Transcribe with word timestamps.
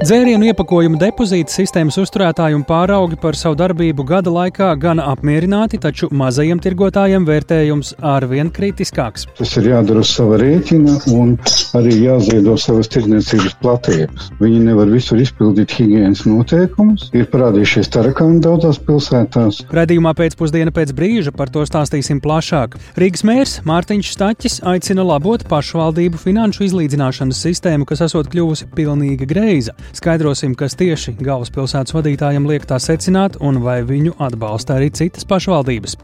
Dzērienu 0.00 0.46
iepakojumu 0.48 0.96
depozīta 0.96 1.52
sistēmas 1.52 1.98
uzturētāji 2.00 2.56
un 2.56 2.62
pāraugi 2.64 3.18
par 3.20 3.36
savu 3.36 3.58
darbību 3.60 4.06
gada 4.08 4.30
laikā 4.32 4.70
gan 4.80 4.96
apmierināti, 5.04 5.76
taču 5.76 6.06
mazajiem 6.16 6.56
tirgotājiem 6.64 7.26
vērtējums 7.28 7.90
arvien 8.08 8.48
kritiskāks. 8.48 9.26
Tas 9.36 9.52
ir 9.60 9.68
jādara 9.68 10.00
uz 10.00 10.08
sava 10.16 10.38
rēķina 10.40 10.94
un 11.12 11.34
arī 11.76 11.98
jāziedo 12.06 12.54
savas 12.56 12.88
tirdzniecības 12.94 13.58
platības. 13.60 14.30
Viņi 14.40 14.62
nevar 14.70 14.88
visur 14.88 15.20
izpildīt 15.20 15.76
higiēnas 15.76 16.24
noteikumus. 16.24 17.10
Ir 17.12 17.28
parādījušies 17.34 17.92
tarakāni 17.92 18.40
daudzās 18.40 18.80
pilsētās. 18.88 19.60
Radījumā 19.68 20.14
pēcpusdiena 20.16 20.72
pēc 20.80 20.96
brīža 20.96 21.36
par 21.36 21.52
to 21.52 21.66
stāstīsim 21.68 22.24
plašāk. 22.24 22.78
Rīgas 22.96 23.26
mērs 23.28 23.58
Mārtiņš 23.68 24.16
Staķis 24.16 24.58
aicina 24.72 25.04
labot 25.12 25.44
pašvaldību 25.52 26.24
finanšu 26.24 26.70
izlīdzināšanas 26.70 27.44
sistēmu, 27.50 27.84
kas 27.92 28.08
esot 28.08 28.32
kļuvusi 28.32 28.72
pilnīgi 28.72 29.28
greiza. 29.28 29.76
Skaidrosim, 29.96 30.54
kas 30.58 30.76
tieši 30.78 31.16
galvaspilsētas 31.20 31.94
vadītājiem 31.96 32.46
liek 32.48 32.66
tā 32.68 32.78
secināt, 32.82 33.38
un 33.40 33.60
vai 33.64 33.80
viņu 33.86 34.14
atbalsta 34.22 34.78
arī 34.78 34.90
citas 34.94 35.26
pašvaldības. 35.28 35.96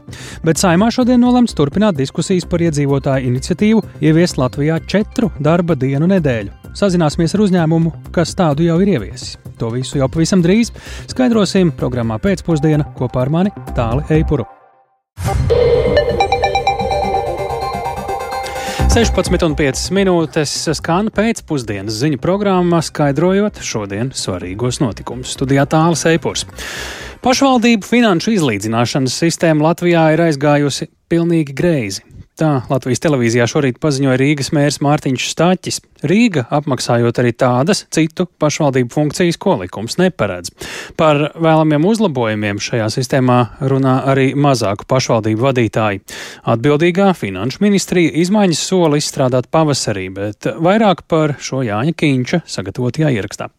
Bet 0.45 0.61
saimā 0.61 0.89
šodien 0.93 1.21
nolemts 1.23 1.55
turpināt 1.57 1.97
diskusijas 1.99 2.47
par 2.49 2.63
iedzīvotāju 2.65 3.31
iniciatīvu 3.31 3.83
ieviest 4.03 4.39
Latvijā 4.41 4.79
četru 4.87 5.31
darba 5.39 5.77
dienu 5.79 6.09
nedēļu. 6.11 6.53
Sazināsimies 6.77 7.33
ar 7.33 7.45
uzņēmumu, 7.47 7.93
kas 8.13 8.35
tādu 8.37 8.67
jau 8.67 8.77
ir 8.83 8.97
ieviesis. 8.97 9.37
To 9.57 9.71
visu 9.73 9.97
jau 9.97 10.09
pavisam 10.13 10.43
drīz 10.45 10.69
skaidrosim 11.09 11.73
programmā 11.79 12.19
pēcpusdienā 12.21 12.91
kopā 12.99 13.25
ar 13.25 13.33
mani 13.33 13.55
Tāli 13.73 14.05
Eipuru. 14.19 14.45
16,5 18.87 19.89
minūtes 19.91 20.51
skan 20.79 21.09
pēcpusdienas 21.13 21.97
ziņu 21.99 22.21
programma, 22.23 22.79
skaidrojot 22.79 23.59
šodienas 23.59 24.23
svarīgos 24.23 24.79
notikumus. 24.79 25.33
Studijā 25.35 25.67
tālāk 25.67 25.99
Eipurs. 26.13 26.45
Pašvaldību 27.25 27.83
finanšu 27.83 28.37
izlīdzināšanas 28.37 29.19
sistēma 29.25 29.69
Latvijā 29.69 30.05
ir 30.15 30.23
aizgājusi 30.29 30.87
pilnīgi 31.11 31.57
greizi. 31.57 32.16
Tā 32.37 32.59
Latvijas 32.69 33.01
televīzijā 33.01 33.47
šorīt 33.49 33.79
paziņoja 33.81 34.17
Rīgas 34.21 34.51
mērs 34.53 34.75
Mārtiņš 34.85 35.23
Stāķis. 35.31 35.79
Rīga 36.05 36.43
apmaksājot 36.53 37.17
arī 37.23 37.31
tādas 37.33 37.81
citu 37.89 38.27
pašvaldību 38.37 38.93
funkcijas, 38.93 39.39
ko 39.41 39.55
likums 39.63 39.97
neparedz. 39.97 40.53
Par 41.01 41.31
vēlamiem 41.33 41.89
uzlabojumiem 41.89 42.61
šajā 42.61 42.91
sistēmā 42.93 43.39
runā 43.73 43.97
arī 44.13 44.29
mazāku 44.37 44.85
pašvaldību 44.85 45.47
vadītāji. 45.49 46.05
Atbildīgā 46.53 47.09
finanšu 47.17 47.65
ministrija 47.65 48.13
izmaiņas 48.21 48.65
sola 48.69 49.01
izstrādāt 49.01 49.49
pavasarī, 49.49 50.11
bet 50.13 50.53
vairāk 50.61 51.07
par 51.09 51.39
šo 51.41 51.65
Jāņa 51.65 51.97
Kīņša 51.97 52.45
sagatavotajā 52.45 53.17
ierakstā. 53.17 53.49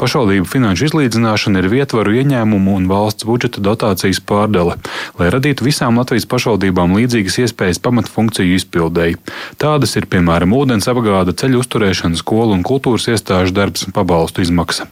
Pašvaldību 0.00 0.48
finanšu 0.48 0.88
izlīdzināšana 0.88 1.62
ir 1.62 1.70
vietvaru 1.72 2.14
ieņēmumu 2.20 2.74
un 2.78 2.88
valsts 2.90 3.26
budžeta 3.28 3.62
dotācijas 3.64 4.20
pārdale, 4.24 4.78
lai 5.18 5.30
radītu 5.32 5.66
visām 5.66 6.00
Latvijas 6.00 6.26
pašvaldībām 6.30 6.96
līdzīgas 6.98 7.38
iespējas 7.44 7.80
pamatfunkciju 7.84 8.58
izpildēji. 8.58 9.18
Tādas 9.60 9.96
ir 9.98 10.08
piemēram 10.10 10.54
ūdens 10.56 10.88
apgāde, 10.90 11.36
ceļu 11.36 11.62
uzturēšana, 11.62 12.18
skolu 12.20 12.56
un 12.56 12.64
kultūras 12.66 13.08
iestāžu 13.12 13.54
darbs 13.56 13.86
un 13.86 13.94
pabalstu 13.96 14.44
izmaksa. 14.44 14.88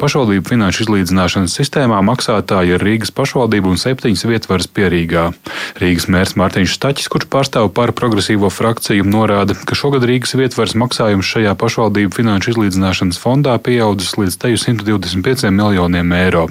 Pašvaldību 0.00 0.46
finanšu 0.48 0.84
izlīdzināšanas 0.84 1.54
sistēmā 1.58 2.00
maksātāji 2.04 2.76
ir 2.76 2.84
Rīgas 2.84 3.12
pašvaldība 3.14 3.70
un 3.70 3.80
septiņas 3.80 4.26
vietvaras 4.28 4.68
pierīgā. 4.68 5.26
Rīgas 5.80 6.08
mērs 6.12 6.34
Mārtiņš 6.40 6.76
Staķis, 6.76 7.10
kurš 7.12 7.28
pārstāv 7.32 7.70
par 7.76 7.94
progresīvo 7.96 8.50
frakciju, 8.52 9.06
norāda, 9.08 9.56
ka 9.56 9.76
šogad 9.78 10.06
Rīgas 10.08 10.36
vietvaras 10.38 10.76
maksājums 10.78 11.28
šajā 11.28 11.54
pašvaldību 11.60 12.14
finanšu 12.16 12.54
izlīdzināšanas 12.54 13.20
fondā 13.20 13.56
pieaudzis 13.62 14.16
līdz 14.20 14.23
teju 14.40 14.58
125 14.62 15.50
miljoniem 15.54 16.12
eiro. 16.16 16.46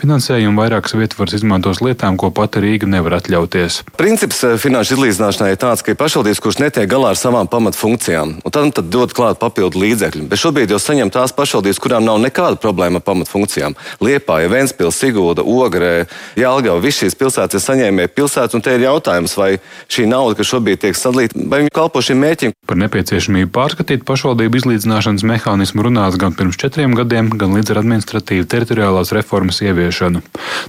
Finansējumu 0.00 0.60
vairākas 0.60 0.96
vietvaras 0.98 1.36
izmantos 1.38 1.80
lietām, 1.84 2.18
ko 2.20 2.30
pati 2.34 2.62
Rīga 2.62 2.88
nevar 2.90 3.18
atļauties. 3.20 3.80
Princips 4.00 4.42
eh, 4.44 4.56
finanšu 4.60 4.98
izlīdzināšanai 4.98 5.52
ir 5.54 5.60
tāds, 5.62 5.84
ka 5.84 5.94
ir 5.94 6.00
pašvaldības, 6.00 6.42
kurš 6.44 6.60
netiek 6.62 6.90
galā 6.90 7.14
ar 7.14 7.20
savām 7.20 7.48
pamatfunkcijām, 7.50 8.36
un 8.44 8.54
tad, 8.54 8.70
tad 8.76 8.90
dod 8.92 9.14
klāt 9.16 9.40
papildu 9.42 9.80
līdzekļu. 9.82 10.26
Bet 10.30 10.42
šobrīd 10.42 10.74
jau 10.74 10.80
saņem 10.82 11.12
tās 11.14 11.34
pašvaldības, 11.36 11.80
kurām 11.82 12.06
nav 12.06 12.20
nekāda 12.22 12.60
problēma 12.60 13.00
ar 13.00 13.06
pamatfunkcijām. 13.06 13.78
Liepāja, 14.04 14.50
Ventspils, 14.52 14.98
Sigūda, 15.00 15.44
Ogrē, 15.44 16.06
Jālgava, 16.38 16.82
visas 16.82 17.04
šīs 17.04 17.18
pilsētas 17.20 17.58
ir 17.58 17.64
saņēmēji 17.64 18.12
pilsētas, 18.14 18.56
un 18.56 18.64
te 18.64 18.74
ir 18.76 18.86
jautājums, 18.86 19.36
vai 19.38 19.50
šī 19.92 20.06
nauda, 20.10 20.38
kas 20.38 20.50
šobrīd 20.50 20.82
tiek 20.84 20.98
sadalīta, 20.98 21.38
vai 21.50 21.64
viņi 21.64 21.74
kalpo 21.74 22.02
šim 22.04 22.20
mērķim. 22.22 22.54
Par 22.64 22.78
nepieciešamību 22.80 23.52
pārskatīt 23.54 24.06
pašvaldību 24.08 24.60
izlīdzināšanas 24.60 25.26
mehānismu 25.28 25.84
runāts 25.84 26.18
gan 26.20 26.36
pirms 26.36 26.58
četriem 26.60 26.94
gadiem, 26.96 27.03
gan 27.10 27.54
līdz 27.56 27.72
ar 27.74 27.80
administratīvu 27.82 28.46
teritoriālās 28.48 29.12
reformas 29.16 29.60
ieviešanu. 29.64 30.22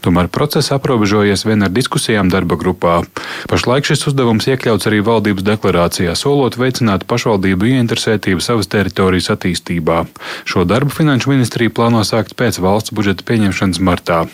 Tomēr 0.05 0.27
process 0.27 0.73
aprobežojies 0.75 1.45
vien 1.45 1.63
ar 1.63 1.71
diskusijām 1.71 2.29
darba 2.29 2.57
grupā. 2.59 3.03
Pašlaik 3.49 3.87
šis 3.87 4.07
uzdevums 4.11 4.47
iekļauts 4.51 4.89
arī 4.89 5.01
valdības 5.05 5.45
deklarācijā, 5.45 6.15
solot 6.19 6.57
veicināt 6.57 7.05
pašvaldību 7.07 7.71
ieinteresētību 7.71 8.43
savas 8.43 8.67
teritorijas 8.67 9.31
attīstībā. 9.35 10.05
Šo 10.45 10.65
darbu 10.65 10.91
Finanšu 10.91 11.31
ministrija 11.31 11.71
plāno 11.71 12.03
sākt 12.03 12.35
pēc 12.35 12.59
valsts 12.59 12.95
budžeta 12.95 13.23
pieņemšanas 13.27 13.79
martā. 13.79 14.25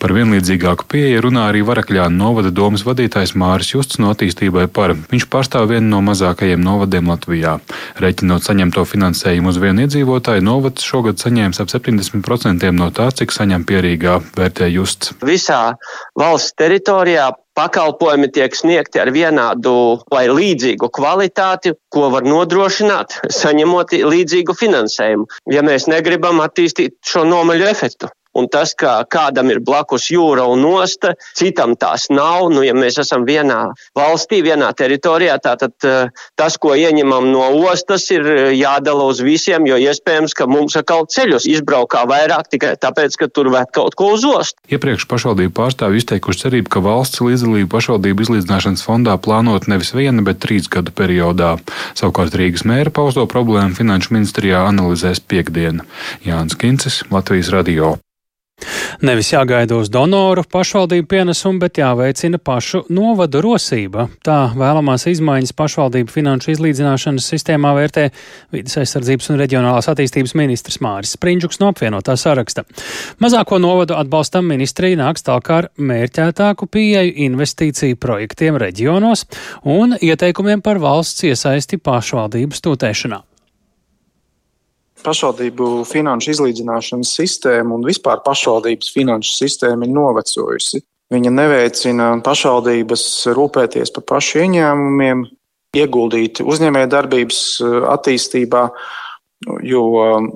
Par 0.00 0.12
vienlīdzīgāku 0.14 0.86
pieeju 0.90 1.24
runā 1.26 1.46
arī 1.50 1.62
Varakļāna 1.66 2.16
novada 2.16 2.50
domas 2.54 2.84
vadītājs 2.86 3.34
Māris 3.38 3.72
Justs 3.74 4.00
no 4.02 4.10
attīstībai 4.14 4.66
par. 4.72 4.96
Viņš 5.10 5.26
pārstāv 5.30 5.68
vienu 5.70 5.86
no 5.92 6.00
mazākajiem 6.06 6.62
novadiem 6.64 7.10
Latvijā. 7.10 7.58
Reiķinot 8.02 8.46
saņemto 8.46 8.84
finansējumu 8.88 9.52
uz 9.52 9.60
vienu 9.62 9.84
iedzīvotāju, 9.86 10.44
novads 10.46 10.86
šogad 10.86 11.20
saņēmis 11.40 11.60
ap 11.62 11.70
70% 11.72 12.70
no 12.76 12.90
tā, 12.92 13.08
cik 13.16 13.32
saņem 13.32 13.64
pierīgā, 13.64 14.20
vērtē 14.36 14.68
Justs. 14.68 15.14
Visā 15.24 15.76
valsts 16.18 16.52
teritorijā 16.58 17.30
pakalpojumi 17.56 18.28
tiek 18.32 18.54
sniegti 18.54 19.00
ar 19.00 19.10
vienādu 19.14 20.00
vai 20.12 20.28
līdzīgu 20.28 20.90
kvalitāti, 20.92 21.72
ko 21.92 22.10
var 22.12 22.28
nodrošināt, 22.28 23.20
saņemot 23.32 23.96
līdzīgu 24.04 24.56
finansējumu, 24.56 25.28
ja 25.52 25.64
mēs 25.64 25.88
negribam 25.88 26.40
attīstīt 26.44 26.98
šo 27.06 27.24
nomaļu 27.24 27.68
efektu. 27.72 28.12
Un 28.40 28.48
tas, 28.48 28.72
ka 28.78 29.00
kādam 29.10 29.50
ir 29.52 29.60
blakus 29.64 30.08
jūra 30.12 30.46
un 30.48 30.64
osta, 30.64 31.14
citam 31.36 31.76
tās 31.76 32.08
nav. 32.12 32.48
Nu, 32.52 32.64
ja 32.64 32.72
mēs 32.76 32.98
esam 33.02 33.26
vienā 33.28 33.60
valstī, 33.96 34.40
vienā 34.44 34.70
teritorijā, 34.76 35.36
tad 35.44 35.66
uh, 35.84 36.08
tas, 36.40 36.56
ko 36.60 36.72
ieņemam 36.78 37.28
no 37.30 37.44
ostas, 37.68 38.06
ir 38.14 38.24
eh, 38.24 38.40
jādala 38.56 39.06
uz 39.10 39.20
visiem, 39.24 39.66
jo 39.68 39.78
iespējams, 39.80 40.34
ka 40.36 40.46
mums 40.50 40.76
atkal 40.78 41.06
ceļus 41.10 41.46
izbraukā 41.50 42.04
vairāk 42.08 42.50
tikai 42.54 42.74
tāpēc, 42.80 43.16
ka 43.20 43.28
tur 43.28 43.50
vēl 43.52 43.68
kaut 43.74 43.96
ko 43.98 44.12
uz 44.16 44.26
ostu. 44.26 44.60
Iepriekš 44.72 45.06
pašvaldību 45.10 45.54
pārstāvji 45.56 46.02
izteikuši 46.02 46.44
cerību, 46.46 46.72
ka 46.72 46.84
valsts 46.84 47.22
līdzdalību 47.24 47.70
pašvaldību 47.72 48.26
izlīdzināšanas 48.26 48.84
fondā 48.86 49.16
plānot 49.22 49.68
nevis 49.70 49.94
viena, 49.96 50.24
bet 50.26 50.42
trīs 50.44 50.70
gadu 50.72 50.94
periodā. 50.96 51.56
Savukārt 51.98 52.36
Rīgas 52.38 52.66
mēra 52.68 52.92
pausto 52.94 53.26
problēmu 53.30 53.76
Finanšu 53.78 54.14
ministrijā 54.16 54.64
analizēs 54.68 55.22
piekdien. 55.22 55.84
Jānis 56.26 56.58
Kincis, 56.60 57.02
Latvijas 57.12 57.52
radio. 57.54 57.96
Nevis 59.06 59.30
jāgaida 59.32 59.78
uz 59.80 59.88
donoru 59.92 60.44
pašvaldību 60.50 61.08
pienesumu, 61.10 61.60
bet 61.62 61.78
jāveicina 61.80 62.40
pašu 62.42 62.82
novadu 62.92 63.40
rosība. 63.44 64.08
Tā 64.26 64.52
vēlamās 64.58 65.06
izmaiņas 65.10 65.54
pašvaldību 65.56 66.12
finanšu 66.12 66.52
izlīdzināšanas 66.54 67.28
sistēmā 67.32 67.72
vērtē 67.78 68.08
vidas 68.54 68.76
aizsardzības 68.82 69.32
un 69.32 69.40
reģionālās 69.40 69.90
attīstības 69.92 70.36
ministrs 70.38 70.80
Māris 70.84 71.14
Sprindžuks 71.16 71.62
no 71.62 71.70
apvienotā 71.72 72.16
saraksta. 72.20 72.66
Mazāko 73.22 73.60
novadu 73.62 73.96
atbalstam 73.98 74.48
ministrija 74.50 74.98
nāks 75.00 75.24
tālāk 75.26 75.54
ar 75.56 75.70
mērķētāku 75.78 76.68
pieeju 76.70 77.16
investīciju 77.30 78.00
projektiem 78.00 78.60
reģionos 78.60 79.26
un 79.64 79.96
ieteikumiem 80.00 80.62
par 80.64 80.82
valsts 80.82 81.28
iesaisti 81.30 81.80
pašvaldību 81.80 82.56
stūtēšanā 82.56 83.24
pašvaldību 85.04 85.70
finanšu 85.88 86.34
izlīdzināšanas 86.34 87.16
sistēma 87.18 87.76
un 87.76 87.86
vispār 87.88 88.22
pašvaldības 88.26 88.92
finanšu 88.94 89.36
sistēma 89.38 89.86
ir 89.86 89.94
novecojusi. 89.96 90.82
Viņa 91.10 91.30
neveicina 91.34 92.12
pašvaldības 92.22 93.04
rūpēties 93.34 93.90
par 93.96 94.06
pašu 94.12 94.44
ieņēmumiem, 94.44 95.24
ieguldīt 95.76 96.42
uzņēmējdarbības 96.42 97.40
eh, 97.62 97.74
attīstībā, 97.94 98.62
jo 99.66 99.82
eh, 100.04 100.30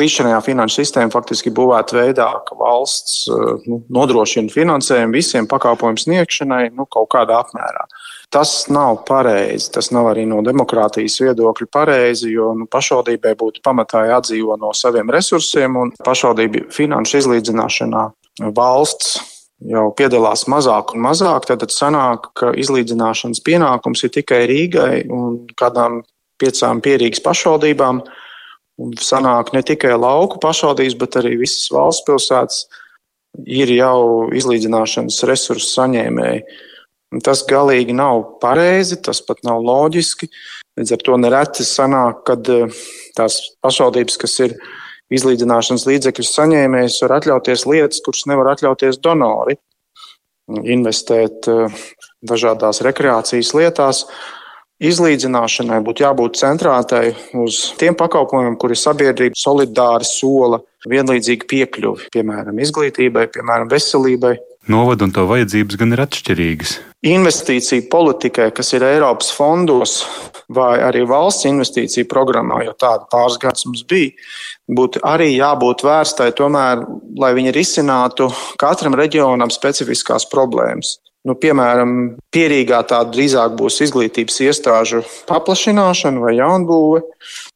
līdzinājā 0.00 0.40
finanšu 0.46 0.80
sistēma 0.80 1.12
faktiski 1.14 1.52
būvēta 1.54 1.98
veidā, 1.98 2.28
ka 2.46 2.58
valsts 2.58 3.24
eh, 3.30 3.66
nu, 3.70 3.82
nodrošina 3.92 4.52
finansējumu 4.54 5.18
visiem 5.18 5.50
pakalpojumu 5.50 6.04
sniegšanai 6.04 6.68
nu, 6.74 6.86
kaut 6.90 7.10
kādā 7.14 7.40
apmērā. 7.42 7.86
Tas 8.30 8.68
nav 8.70 9.00
pareizi. 9.08 9.72
Tas 9.74 9.90
nav 9.90 10.12
arī 10.12 10.22
no 10.30 10.38
demokrātijas 10.46 11.18
viedokļa 11.24 11.66
pareizi, 11.72 12.30
jo 12.30 12.52
nu, 12.54 12.68
pašvaldībai 12.70 13.34
būtu 13.38 13.62
pamatā 13.66 14.04
jādzīvo 14.12 14.54
no 14.60 14.70
saviem 14.76 15.10
resursiem 15.10 15.76
un 15.80 15.90
pašvaldību 16.06 16.68
finanšu 16.74 17.18
izlīdzināšanā 17.24 18.04
valsts 18.54 19.18
jau 19.68 19.90
piedalās 19.96 20.46
mazāk 20.48 20.94
un 20.94 21.04
mazāk, 21.04 21.50
tad 21.50 21.74
sanāk, 21.74 22.30
ka 22.38 22.54
izlīdzināšanas 22.56 23.42
pienākums 23.44 24.04
ir 24.06 24.14
tikai 24.14 24.44
Rīgai 24.48 24.94
un 25.12 25.42
kādām 25.58 26.00
piecām 26.40 26.80
pierīgas 26.84 27.22
pašvaldībām. 27.24 28.00
Un 28.80 28.94
sanāk 28.96 29.52
ne 29.52 29.60
tikai 29.66 29.92
lauku 29.98 30.38
pašvaldības, 30.40 30.96
bet 30.96 31.18
arī 31.20 31.34
visas 31.42 31.66
valsts 31.74 32.06
pilsētas 32.06 32.62
ir 33.44 33.68
jau 33.74 34.30
izlīdzināšanas 34.32 35.20
resursu 35.28 35.68
saņēmēji. 35.74 36.46
Tas 37.24 37.42
galīgi 37.42 37.94
nav 37.96 38.22
pareizi, 38.42 39.00
tas 39.02 39.18
pat 39.26 39.42
nav 39.46 39.64
loģiski. 39.66 40.28
Līdz 40.78 40.94
ar 40.94 41.00
to 41.06 41.16
nereti 41.18 41.66
sanāk, 41.66 42.22
kad 42.28 42.50
eh, 42.54 42.82
tās 43.18 43.40
pašvaldības, 43.64 44.18
kas 44.22 44.36
ir 44.46 44.54
izlīdzināšanas 45.10 45.88
līdzekļu 45.88 46.26
saņēmējas, 46.28 47.00
var 47.02 47.16
atļauties 47.18 47.66
lietas, 47.66 48.02
kuras 48.06 48.28
nevar 48.30 48.52
atļauties 48.52 49.00
donori. 49.02 49.58
Investēt 50.70 51.50
eh, 51.50 51.80
dažādās 52.30 52.84
rekreācijas 52.86 53.56
lietās, 53.58 54.04
Izlīdzināšanai 54.80 55.82
būtu 55.84 56.06
jābūt 56.06 56.38
centrētai 56.40 57.10
uz 57.36 57.58
tiem 57.76 57.92
pakalpojumiem, 58.00 58.54
kuri 58.56 58.78
sabiedrība 58.80 59.36
solidāri 59.36 60.06
sola 60.08 60.56
vienlīdzīgu 60.88 61.48
piekļuvi, 61.50 62.06
piemēram, 62.14 62.62
izglītībai, 62.64 63.26
piemēram, 63.34 63.68
veselībai. 63.68 64.38
Novada 64.70 65.06
un 65.06 65.10
to 65.14 65.24
vajadzības 65.26 65.78
gan 65.80 65.96
ir 65.96 66.02
atšķirīgas. 66.04 66.76
Investīcija 67.10 67.88
politikai, 67.90 68.50
kas 68.54 68.70
ir 68.76 68.84
Eiropas 68.86 69.32
fondos 69.34 69.96
vai 70.52 70.76
arī 70.84 71.02
valsts 71.08 71.48
investīcija 71.48 72.06
programmā, 72.10 72.60
jo 72.66 72.74
tāda 72.78 73.08
pāris 73.10 73.38
gadus 73.40 73.66
mums 73.66 73.82
bija, 73.90 74.12
būtu 74.70 75.02
arī 75.06 75.30
jābūt 75.32 75.82
vērstai 75.86 76.30
tomēr, 76.38 76.84
lai 77.18 77.32
viņi 77.38 77.54
risinātu 77.56 78.28
katram 78.60 78.98
reģionam 79.00 79.50
specifiskās 79.54 80.28
problēmas. 80.30 80.98
Nu, 81.26 81.34
piemēram, 81.36 82.14
pierīgā 82.32 82.78
tā 82.88 83.02
drīzāk 83.12 83.52
būs 83.58 83.82
izglītības 83.84 84.38
iestāžu 84.46 85.02
paplašināšana 85.28 86.22
vai 86.22 86.38
jaunbūve, 86.38 87.02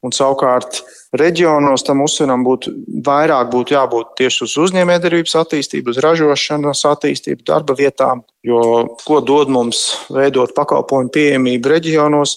un 0.04 0.12
savukārt 0.12 0.82
reģionos 1.16 1.84
tam 1.86 2.02
uzsveram 2.04 2.44
būtu 2.46 2.72
vairāk 3.06 3.50
būtu 3.52 3.76
jābūt 3.76 4.14
tieši 4.20 4.44
uz 4.46 4.56
uzņēmējdarbības 4.66 5.36
attīstību, 5.40 5.94
uz 5.94 6.00
ražošanas 6.04 6.84
attīstību, 6.90 7.44
darba 7.48 7.76
vietām, 7.78 8.24
jo 8.44 8.60
ko 9.04 9.20
dod 9.24 9.52
mums 9.52 9.86
veidot 10.12 10.52
pakalpojumu 10.56 11.12
pieejamību 11.14 11.72
reģionos, 11.72 12.36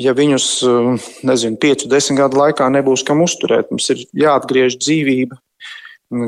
ja 0.00 0.12
viņus, 0.16 0.48
nezinu, 1.26 1.60
piecu, 1.62 1.88
desmit 1.88 2.20
gadu 2.20 2.40
laikā 2.40 2.68
nebūs 2.74 3.06
kam 3.06 3.22
uzturēt. 3.24 3.70
Mums 3.70 3.88
ir 3.94 4.04
jāatgriež 4.24 4.80
dzīvība 4.82 5.38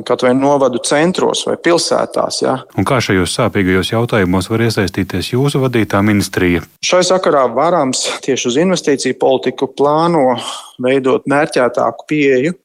kaut 0.07 0.23
vai 0.25 0.33
novadu 0.35 0.81
centros 0.85 1.45
vai 1.47 1.57
pilsētās. 1.63 2.41
Ja. 2.43 2.57
Un 2.79 2.87
kā 2.89 2.99
šajos 3.03 3.35
sāpīgajos 3.39 3.93
jautājumos 3.93 4.51
var 4.51 4.67
iesaistīties 4.67 5.33
jūsu 5.35 5.61
vadītā 5.63 6.03
ministrija? 6.05 6.65
Šai 6.85 7.03
sakarā 7.07 7.47
varams 7.55 8.07
tieši 8.25 8.51
uz 8.51 8.61
investīciju 8.65 9.19
politiku 9.21 9.71
plāno 9.77 10.37
veidot 10.83 11.29
mērķētāku 11.31 12.09
pieeju, 12.09 12.57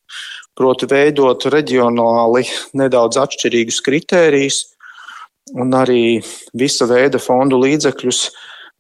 proti 0.58 0.90
veidot 0.90 1.48
reģionāli 1.52 2.46
nedaudz 2.80 3.22
atšķirīgus 3.22 3.82
kritērijus 3.86 4.64
un 5.58 5.74
arī 5.76 6.22
visa 6.58 6.88
veida 6.88 7.20
fondu 7.20 7.60
līdzekļus 7.62 8.24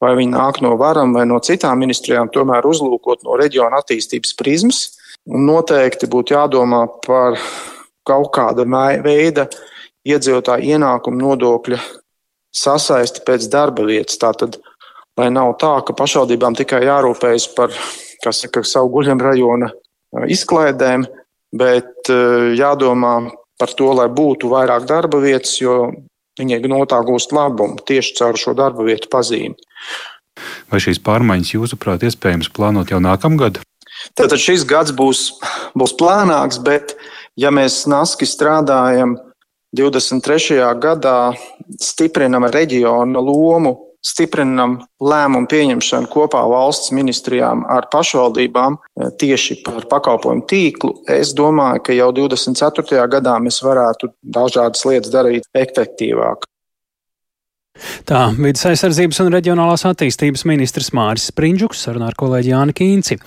vai 0.01 0.16
viņi 0.18 0.33
nāk 0.33 0.62
no 0.66 0.74
varam 0.80 1.13
vai 1.13 1.28
no 1.30 1.38
citām 1.44 1.81
ministrijām, 1.83 2.31
tomēr 2.33 2.66
uzlūkot 2.66 3.25
no 3.28 3.38
reģiona 3.39 3.81
attīstības 3.83 4.33
prizmas. 4.39 4.81
Un 5.30 5.45
noteikti 5.45 6.10
būtu 6.10 6.33
jādomā 6.33 6.88
par 7.06 7.38
kaut 8.07 8.31
kāda 8.36 8.65
veida 9.03 9.48
iedzīvotāju 10.07 10.75
ienākuma 10.75 11.21
nodokļa 11.21 11.80
sasaisti 12.56 13.24
pēc 13.25 13.48
darba 13.51 13.86
vietas. 13.88 14.19
Tātad, 14.21 14.57
lai 15.19 15.30
nav 15.33 15.56
tā, 15.62 15.74
ka 15.86 15.95
pašvaldībām 15.98 16.57
tikai 16.57 16.83
jārūpējas 16.88 17.50
par 17.56 17.74
saka, 18.31 18.63
savu 18.68 18.92
guļam 18.98 19.21
rajona 19.21 19.71
izklaidēm, 20.31 21.06
bet 21.56 22.12
jādomā 22.57 23.15
par 23.62 23.75
to, 23.77 23.92
lai 23.95 24.09
būtu 24.09 24.50
vairāk 24.51 24.88
darba 24.89 25.21
vietas, 25.21 25.54
jo 25.62 25.92
viņi 26.39 26.62
notā 26.71 27.00
gūst 27.06 27.36
labumu 27.36 27.81
tieši 27.86 28.15
caur 28.18 28.39
šo 28.39 28.56
darba 28.57 28.88
vietu 28.88 29.12
pazīmi. 29.12 29.56
Vai 30.71 30.80
šīs 30.81 31.01
pārmaiņas, 31.04 31.54
jūsuprāt, 31.54 32.06
iespējams 32.07 32.50
plānot 32.56 32.89
jau 32.89 33.01
nākamgad? 33.04 33.59
Tātad 34.18 34.39
šis 34.42 34.63
gads 34.65 34.94
būs, 34.97 35.27
būs 35.77 35.92
plānāks, 36.00 36.57
bet 36.63 36.95
uh, 36.95 37.20
Ja 37.39 37.51
mēs 37.54 37.86
naski 37.88 38.28
strādājam 38.28 39.16
23. 39.78 40.60
gadā, 40.83 41.31
stiprinam 41.80 42.44
reģionu 42.51 43.24
lomu, 43.24 43.72
stiprinam 44.04 44.80
lēmumu 45.00 45.48
pieņemšanu 45.48 46.10
kopā 46.12 46.42
valsts 46.50 46.92
ministrijām 46.95 47.63
ar 47.69 47.88
pašvaldībām 47.94 48.78
eh, 48.81 49.12
tieši 49.22 49.62
par 49.66 49.86
pakalpojumu 49.92 50.44
tīklu, 50.50 50.95
es 51.07 51.36
domāju, 51.38 51.86
ka 51.86 51.95
jau 51.95 52.10
24. 52.18 53.06
gadā 53.16 53.38
mēs 53.39 53.62
varētu 53.63 54.12
dažādas 54.22 54.83
lietas 54.89 55.13
darīt 55.13 55.48
efektīvāk. 55.56 56.50
Tā 58.10 58.28
vidas 58.38 58.63
aizsardzības 58.69 59.22
un 59.24 59.36
reģionālās 59.36 59.86
attīstības 59.89 60.45
ministrs 60.50 60.92
Māris 60.98 61.30
Sprindžuks 61.31 61.86
sarunā 61.86 62.12
ar 62.12 62.18
kolēģi 62.19 62.54
Jāni 62.54 62.75
Kīnci. 62.78 63.18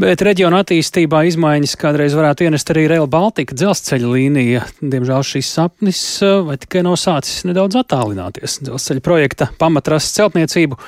Bet 0.00 0.22
reģiona 0.24 0.62
attīstībā 0.62 1.26
izmaiņas 1.28 1.76
kādreiz 1.80 2.14
varētu 2.16 2.46
ienest 2.46 2.70
arī 2.72 2.86
Rail 2.88 3.08
Baltica 3.10 3.56
dzelzceļa 3.56 4.12
līnija. 4.14 4.64
Diemžēl 4.80 5.26
šis 5.28 5.50
sapnis 5.58 6.00
eh, 6.24 6.38
vai 6.46 6.56
tikai 6.62 6.84
nav 6.86 6.96
sācis 7.00 7.44
nedaudz 7.48 7.76
attālināties. 7.82 8.62
Dzelzceļa 8.64 9.04
projekta 9.04 9.50
pamatrasts 9.60 10.16
celtniecību 10.16 10.78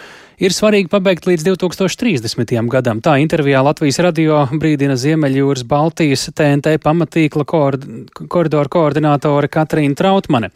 ir 0.42 0.54
svarīgi 0.54 0.90
pabeigt 0.90 1.26
līdz 1.28 1.44
2030. 1.52 2.50
gadam. 2.70 2.98
Tā 3.04 3.14
intervijā 3.22 3.60
Latvijas 3.62 4.00
radio 4.02 4.40
brīdina 4.50 4.96
Ziemeļjūras 4.98 5.62
Baltijas 5.70 6.26
TNT 6.34 6.74
pamatīkla 6.82 7.46
koridoru 7.46 8.72
koordinātore 8.72 9.50
Katrīna 9.52 9.94
Trautmane. 9.98 10.50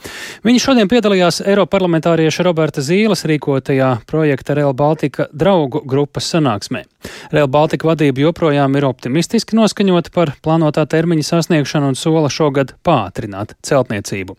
Viņa 0.46 0.62
šodien 0.64 0.90
piedalījās 0.90 1.38
Eiroparlamentārieša 1.46 2.46
Roberta 2.48 2.82
Zīles 2.82 3.22
rīkotajā 3.30 3.92
projekta 4.10 4.56
Real 4.58 4.74
Baltica 4.74 5.28
draugu 5.30 5.84
grupas 5.86 6.32
sanāksmē. 6.34 6.82
Real 7.30 7.46
Baltica 7.46 7.86
vadība 7.86 8.24
joprojām 8.24 8.74
ir 8.74 8.88
optimistiski 8.88 9.54
noskaņota 9.54 10.10
par 10.14 10.34
plānotā 10.42 10.82
termiņa 10.90 11.28
sasniegšanu 11.30 11.92
un 11.92 11.98
sola 11.98 12.32
šogad 12.32 12.74
pātrināt 12.82 13.54
celtniecību. 13.62 14.34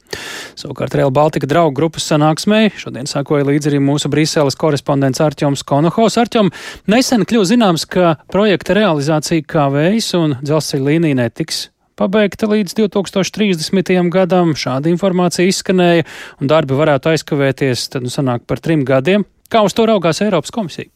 Savukārt 0.60 1.00
Real 1.00 1.14
Baltica 1.16 1.48
draugu 1.48 1.78
grupas 1.80 2.10
sanāksmē 2.12 2.66
šodien 2.76 3.08
sākoja 3.08 3.48
līdzi 3.48 3.72
arī 3.72 3.84
mūsu 3.84 4.12
Briseles 4.12 4.60
korespondents 4.60 5.24
Arčs. 5.24 5.37
Arķoms 5.38 5.62
Konohovs. 5.70 6.18
Arķom, 6.18 6.50
nesen 6.90 7.26
kļūst 7.30 7.52
zināms, 7.54 7.86
ka 7.86 8.16
projekta 8.34 8.74
realizācija 8.74 9.46
kavējas 9.46 10.10
un 10.18 10.34
dzelzceļa 10.42 10.88
līnija 10.88 11.20
netiks 11.22 11.68
pabeigta 11.98 12.50
līdz 12.50 12.74
2030. 12.80 13.94
gadam. 14.14 14.56
Šāda 14.58 14.90
informācija 14.90 15.46
izskanēja, 15.50 16.08
un 16.42 16.50
darbi 16.50 16.78
varētu 16.78 17.14
aizkavēties, 17.14 17.88
tad 17.94 18.10
nu 18.10 18.14
sanāk 18.14 18.50
par 18.50 18.62
trim 18.66 18.86
gadiem. 18.86 19.30
Kā 19.54 19.62
uz 19.66 19.78
to 19.78 19.86
raugās 19.86 20.26
Eiropas 20.26 20.54
komisija? 20.54 20.90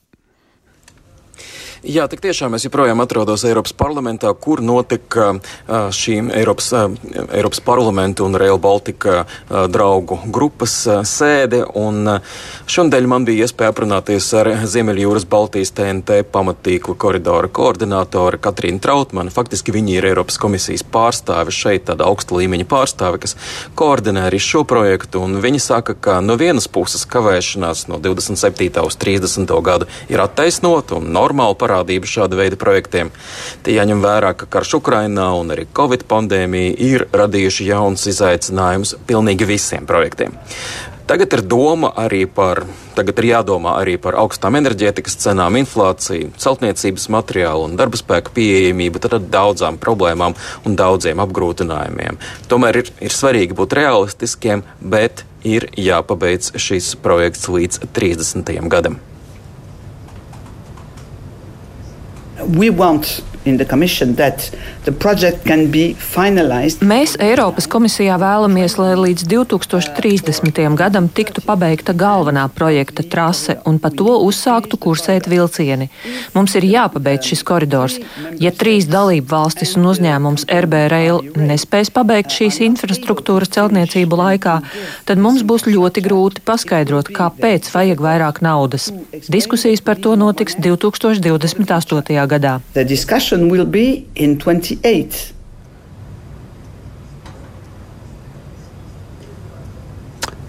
Jā, 1.81 2.03
tik 2.05 2.19
tiešām 2.21 2.53
es 2.53 2.61
joprojām 2.67 2.99
atrodos 3.01 3.41
Eiropas 3.49 3.73
parlamentā, 3.73 4.29
kur 4.37 4.59
notika 4.61 5.31
šī 5.65 6.19
Eiropas, 6.37 6.67
Eiropas 7.33 7.61
parlamenta 7.65 8.21
un 8.21 8.37
Rail 8.37 8.59
Baltica 8.61 9.23
draugu 9.49 10.19
grupas 10.29 10.75
sēde. 11.09 11.63
Šodien 12.69 13.07
man 13.09 13.25
bija 13.25 13.47
iespēja 13.47 13.73
aprunāties 13.73 14.27
ar 14.37 14.49
Ziemeļjūras 14.69 15.25
Baltijas 15.31 15.73
TNT 15.73 16.19
pamatīklu 16.29 16.93
koridora 17.01 17.49
koordinātoru 17.49 18.37
Katrīnu 18.45 18.77
Trautmanu. 18.77 19.33
Faktiski 19.33 19.73
viņi 19.73 19.97
ir 19.97 20.09
Eiropas 20.11 20.37
komisijas 20.37 20.85
pārstāve 20.85 21.49
šeit, 21.49 21.87
tāda 21.89 22.05
augsta 22.05 22.37
līmeņa 22.37 22.69
pārstāve, 22.69 23.23
kas 23.25 23.33
koordinē 23.73 24.27
arī 24.27 24.37
šo 24.37 24.61
projektu. 24.69 25.25
Viņi 25.25 25.65
saka, 25.65 25.97
ka 25.97 26.21
no 26.21 26.37
vienas 26.37 26.69
puses 26.69 27.09
kavēšanās 27.09 27.87
no 27.89 27.97
27. 27.97 28.85
uz 28.85 29.01
30. 29.01 29.57
gadu 29.65 29.89
ir 30.13 30.21
attaisnota 30.21 31.01
un 31.01 31.09
normāla 31.17 31.57
parādība 31.57 31.69
šāda 31.79 32.39
veida 32.39 32.59
projektiem. 32.59 33.11
Tie 33.63 33.75
jāņem 33.77 34.03
vērā, 34.03 34.33
ka 34.37 34.49
karš 34.51 34.77
Ukrainā 34.81 35.31
un 35.39 35.51
arī 35.55 35.67
Covid 35.77 36.05
pandēmija 36.11 36.77
ir 36.77 37.07
radījuši 37.11 37.67
jauns 37.71 38.07
izaicinājums 38.11 38.95
pilnīgi 39.09 39.49
visiem 39.49 39.89
projektiem. 39.89 40.37
Tagad 41.11 41.33
ir 41.33 41.41
doma 41.43 41.89
arī 41.99 42.21
par, 42.23 42.61
tagad 42.95 43.17
ir 43.19 43.25
jādomā 43.33 43.73
arī 43.81 43.97
par 43.99 44.15
augstām 44.21 44.55
enerģētikas 44.61 45.17
cenām, 45.19 45.57
inflāciju, 45.59 46.29
celtniecības 46.39 47.09
materiālu 47.11 47.65
un 47.67 47.75
darba 47.75 47.99
spēku 47.99 48.31
pieejamību, 48.37 49.01
tad 49.03 49.27
daudzām 49.33 49.81
problēmām 49.81 50.37
un 50.63 50.79
daudziem 50.79 51.19
apgrūtinājumiem. 51.25 52.21
Tomēr 52.47 52.79
ir, 52.85 52.95
ir 53.03 53.17
svarīgi 53.17 53.59
būt 53.59 53.75
realistiskiem, 53.81 54.63
bet 54.79 55.25
ir 55.43 55.67
jāpabeidz 55.75 56.53
šis 56.55 56.93
projekts 57.03 57.49
līdz 57.51 57.89
30. 57.91 58.55
gadam. 58.71 59.01
We 62.47 62.69
want 62.69 63.23
in 63.45 63.57
the 63.57 63.65
Commission 63.65 64.15
that 64.15 64.49
Mēs 66.81 67.11
Eiropas 67.21 67.67
komisijā 67.69 68.15
vēlamies, 68.17 68.79
lai 68.79 68.95
līdz 68.97 69.27
2030. 69.29 70.61
gadam 70.79 71.05
tiktu 71.05 71.43
pabeigta 71.45 71.93
galvenā 71.93 72.47
projekta 72.49 73.05
trase 73.05 73.59
un 73.69 73.77
pa 73.77 73.91
to 73.93 74.15
uzsāktu 74.25 74.79
kursēt 74.81 75.29
vilcieni. 75.29 75.91
Mums 76.33 76.57
ir 76.57 76.65
jāpabeidz 76.65 77.29
šis 77.29 77.45
koridors. 77.45 77.99
Ja 78.41 78.49
trīs 78.49 78.87
dalību 78.89 79.29
valstis 79.29 79.75
un 79.77 79.85
uzņēmums 79.91 80.47
RB 80.49 80.81
Rail 80.89 81.21
nespēs 81.37 81.93
pabeigt 81.93 82.33
šīs 82.33 82.57
infrastruktūras 82.65 83.53
celtniecību 83.53 84.17
laikā, 84.17 84.57
tad 85.05 85.21
mums 85.21 85.45
būs 85.45 85.67
ļoti 85.69 86.01
grūti 86.07 86.41
paskaidrot, 86.41 87.13
kāpēc 87.13 87.69
vajag 87.69 88.01
vairāk 88.01 88.41
naudas. 88.41 88.89
Diskusijas 89.29 89.85
par 89.85 90.01
to 90.01 90.17
notiks 90.17 90.57
2028. 90.57 92.17
gadā. 92.33 92.57
28. 94.75 95.33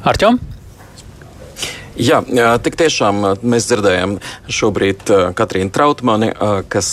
Arčom? 0.02 0.51
Jā, 1.92 2.22
tik 2.64 2.78
tiešām 2.80 3.20
mēs 3.44 3.66
dzirdējām 3.68 4.14
šobrīd 4.48 5.10
Katrīnu 5.36 5.72
Trautmani, 5.74 6.30
kas 6.72 6.88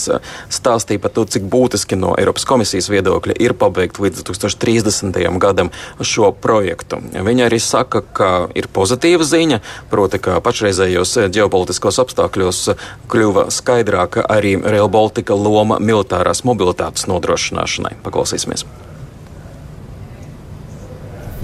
stāstīja 0.52 1.00
par 1.00 1.14
to, 1.16 1.24
cik 1.24 1.46
būtiski 1.48 1.96
no 1.96 2.12
Eiropas 2.20 2.44
komisijas 2.50 2.90
viedokļa 2.92 3.38
ir 3.40 3.56
pabeigt 3.56 4.02
līdz 4.04 4.26
2030. 4.28 5.22
gadam 5.40 5.72
šo 6.04 6.34
projektu. 6.36 7.00
Viņa 7.16 7.48
arī 7.48 7.62
saka, 7.64 8.04
ka 8.04 8.30
ir 8.60 8.68
pozitīva 8.76 9.24
ziņa, 9.24 9.62
proti, 9.92 10.20
ka 10.20 10.42
pašreizējos 10.44 11.16
ģeopolitiskos 11.32 12.02
apstākļos 12.04 12.62
kļuva 13.08 13.48
skaidrāka 13.56 14.28
arī 14.28 14.58
Rail 14.60 14.92
Baltica 14.92 15.38
loma 15.38 15.80
militārās 15.80 16.44
mobilitātes 16.44 17.08
nodrošināšanai. 17.08 17.96
Paklausīsimies! 18.04 18.68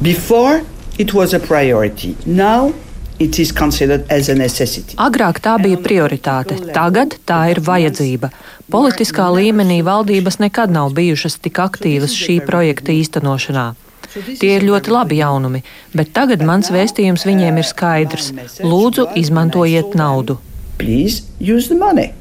Before 0.03 0.65
it 0.99 1.13
was 1.13 1.33
a 1.33 1.39
priority. 1.39 2.17
Now 2.25 2.73
Agrāk 4.99 5.39
tā 5.43 5.55
bija 5.61 5.79
prioritāte, 5.79 6.57
tagad 6.75 7.15
tā 7.27 7.45
ir 7.53 7.61
vajadzība. 7.63 8.31
Politiskā 8.71 9.29
līmenī 9.31 9.79
valdības 9.87 10.41
nekad 10.43 10.73
nav 10.75 10.91
bijušas 10.97 11.39
tik 11.39 11.61
aktīvas 11.63 12.15
šī 12.17 12.41
projekta 12.47 12.91
īstenošanā. 12.91 13.69
Tie 14.15 14.51
ir 14.57 14.63
ļoti 14.67 14.91
labi 14.91 15.19
jaunumi, 15.21 15.63
bet 15.95 16.11
tagad 16.15 16.43
mans 16.43 16.71
vēstījums 16.71 17.25
viņiem 17.27 17.59
ir 17.59 17.67
skaidrs. 17.67 18.29
Lūdzu, 18.63 19.09
izmantojiet 19.19 19.95
naudu. 19.95 20.37
Please 20.77 21.23
use 21.39 21.67
the 21.71 21.79
money. 21.79 22.11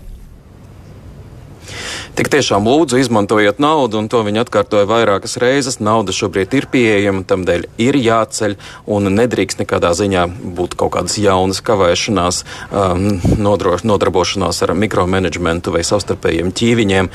Tik 2.14 2.28
tiešām 2.30 2.62
lūdzu 2.70 3.00
izmantojiet 3.02 3.58
naudu, 3.58 3.98
un 3.98 4.06
to 4.06 4.20
viņi 4.22 4.44
atkārtoja 4.44 4.86
vairākas 4.86 5.32
reizes. 5.42 5.80
Nauda 5.82 6.14
šobrīd 6.14 6.52
ir 6.54 6.68
pieejama, 6.70 7.24
tam 7.26 7.42
dēļ 7.42 7.64
ir 7.82 7.96
jāceļ, 7.98 8.54
un 8.86 9.10
nedrīkst 9.16 9.58
nekādā 9.58 9.90
ziņā 9.98 10.22
būt 10.54 10.76
kaut 10.78 10.92
kādas 10.94 11.18
jaunas 11.18 11.58
kavēšanās, 11.66 12.38
um, 12.70 13.08
nodroš, 13.42 13.82
nodarbošanās 13.90 14.62
ar 14.62 14.76
mikromanagementu 14.78 15.74
vai 15.74 15.82
savstarpējiem 15.82 16.52
ķīviņiem. 16.54 17.08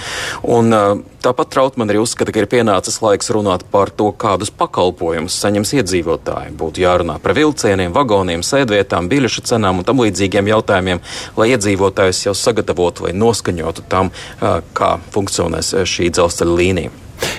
Un, 0.52 0.76
uh, 0.76 1.00
tāpat 1.24 1.54
Trautmann 1.56 1.88
arī 1.96 2.04
uzskata, 2.04 2.36
ka 2.36 2.44
ir 2.44 2.50
pienācis 2.52 3.00
laiks 3.00 3.32
runāt 3.32 3.64
par 3.72 3.94
to, 3.96 4.12
kādus 4.12 4.52
pakalpojumus 4.52 5.40
saņems 5.40 5.74
iedzīvotāji. 5.80 6.52
Būtu 6.60 6.84
jārunā 6.84 7.22
par 7.24 7.38
vilcieniem, 7.40 7.96
vagoniem, 7.96 8.44
sēdvietām, 8.44 9.08
biļešu 9.08 9.48
cenām 9.48 9.80
un 9.80 9.88
tam 9.88 10.04
līdzīgiem 10.04 10.52
jautājumiem, 10.52 11.04
lai 11.40 11.50
iedzīvotājus 11.56 12.26
jau 12.28 12.36
sagatavotu 12.36 13.08
vai 13.08 13.16
noskaņotu 13.16 13.88
tam, 13.88 14.12
uh, 14.12 14.60
kā 14.76 14.89
kā 14.90 14.98
funkcionēs 15.14 15.74
eh, 15.78 15.86
šī 15.86 16.10
dzelzceļa 16.16 16.58
līnija. 16.62 16.92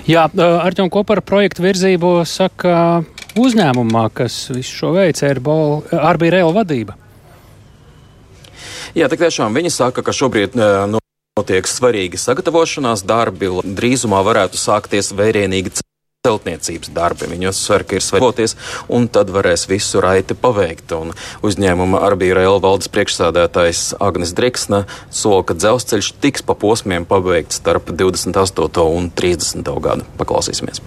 Jā, 0.09 0.29
eh, 0.29 0.57
Arķom 0.67 0.91
kopā 0.93 1.19
ar 1.19 1.25
projektu 1.27 1.65
virzību 1.65 2.21
saka 2.29 3.03
uzņēmumā, 3.41 4.09
kas 4.15 4.51
visu 4.53 4.83
šo 4.83 4.95
veids, 4.99 5.25
RBI 5.25 6.31
Real 6.31 6.55
vadība. 6.55 6.97
Jā, 8.95 9.07
tik 9.07 9.21
tiešām 9.23 9.55
viņi 9.55 9.71
saka, 9.71 10.03
ka 10.03 10.15
šobrīd 10.15 10.57
eh, 10.59 10.99
notiek 11.39 11.67
svarīgi 11.67 12.19
sagatavošanās 12.21 13.05
darbi, 13.07 13.53
drīzumā 13.65 14.23
varētu 14.27 14.59
sākties 14.61 15.15
vērienīgi 15.17 15.79
celtniecības 16.21 16.91
darbi. 16.93 17.25
Viņi 17.33 17.47
uzsver, 17.49 17.81
ka 17.89 17.97
ir 17.97 18.05
svarīgoties, 18.05 18.53
un 18.93 19.07
tad 19.09 19.31
varēs 19.33 19.63
visu 19.71 20.03
raiti 20.05 20.35
paveikt. 20.37 20.93
Un 20.93 21.15
uzņēmuma 21.49 22.03
Arbija 22.05 22.37
Rail 22.37 22.61
valdes 22.61 22.91
priekšsādātājs 22.93 23.95
Agnes 24.05 24.35
Driksna 24.37 24.83
sola, 25.09 25.47
ka 25.49 25.57
dzelzceļš 25.57 26.11
tiks 26.21 26.45
pa 26.45 26.53
posmiem 26.61 27.09
pabeigts 27.09 27.57
starp 27.63 27.89
28. 27.89 28.85
un 28.99 29.09
30. 29.17 29.73
gadu. 29.81 30.05
Paklausīsimies! 30.21 30.85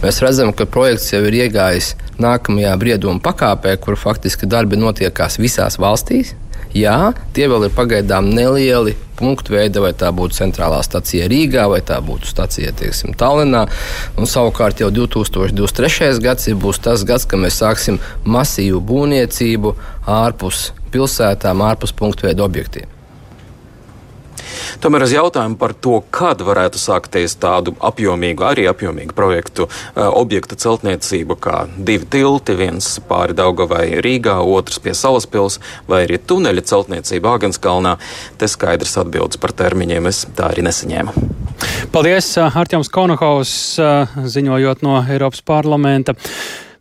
Mēs 0.00 0.24
redzam, 0.24 0.54
ka 0.56 0.64
projekts 0.64 1.12
jau 1.12 1.20
ir 1.28 1.36
iegājis 1.42 1.92
nākamajā 2.16 2.72
brieduma 2.80 3.20
pakāpē, 3.20 3.76
kur 3.84 4.00
faktiski 4.00 4.48
darbi 4.48 4.80
notiekās 4.80 5.36
visās 5.36 5.76
valstīs. 5.76 6.32
Jā, 6.76 7.12
tie 7.34 7.48
vēl 7.50 7.66
ir 7.66 7.72
pagaidām 7.74 8.28
nelieli 8.30 8.94
punktu 9.18 9.56
veidi, 9.56 9.80
vai 9.82 9.90
tā 9.96 10.12
būtu 10.14 10.38
centrālā 10.38 10.78
stacija 10.86 11.26
Rīgā, 11.30 11.66
vai 11.72 11.80
tā 11.86 11.98
būtu 12.04 12.30
stacija 12.30 12.70
tieksim, 12.78 13.16
Tallinā. 13.18 13.64
Un, 14.14 14.30
savukārt 14.30 14.80
jau 14.80 14.92
2023. 14.94 16.12
gads 16.22 16.46
būs 16.62 16.80
tas 16.84 17.02
gads, 17.08 17.26
kad 17.26 17.42
mēs 17.42 17.58
sāksim 17.60 17.98
masīvu 18.22 18.80
būvniecību 18.86 19.74
ārpus 20.20 20.70
pilsētām, 20.94 21.66
ārpus 21.66 21.94
punktu 21.96 22.30
veidu 22.30 22.46
objektiem. 22.46 22.99
Tomēr 24.80 25.04
uz 25.04 25.12
jautājumu 25.14 25.58
par 25.60 25.74
to, 25.74 25.98
kad 26.14 26.40
varētu 26.44 26.80
sākties 26.80 27.36
tādu 27.40 27.74
apjomīgu, 27.84 28.46
arī 28.46 28.66
apjomīgu 28.70 29.16
projektu 29.16 29.66
uh, 29.66 30.06
objektu 30.08 30.56
celtniecība, 30.60 31.36
kā 31.36 31.56
divi 31.76 32.08
tilti, 32.10 32.56
viens 32.58 32.88
pāri 33.08 33.36
Daugavai 33.36 34.00
Rīgā, 34.04 34.38
otrs 34.40 34.80
pie 34.82 34.94
Salaspils, 34.96 35.60
vai 35.90 36.04
arī 36.06 36.20
tuneļa 36.22 36.64
celtniecība 36.72 37.36
Āgenskalnā, 37.36 37.96
te 38.40 38.48
skaidrs 38.50 38.96
atbildes 39.02 39.40
par 39.42 39.54
termiņiem 39.56 40.10
es 40.10 40.24
tā 40.38 40.50
arī 40.54 40.64
nesaņēmu. 40.68 41.14
Paldies, 41.92 42.32
Artjoms 42.40 42.88
Konohaus, 42.92 43.52
ziņojot 44.34 44.84
no 44.86 45.00
Eiropas 45.04 45.44
parlamenta. 45.44 46.16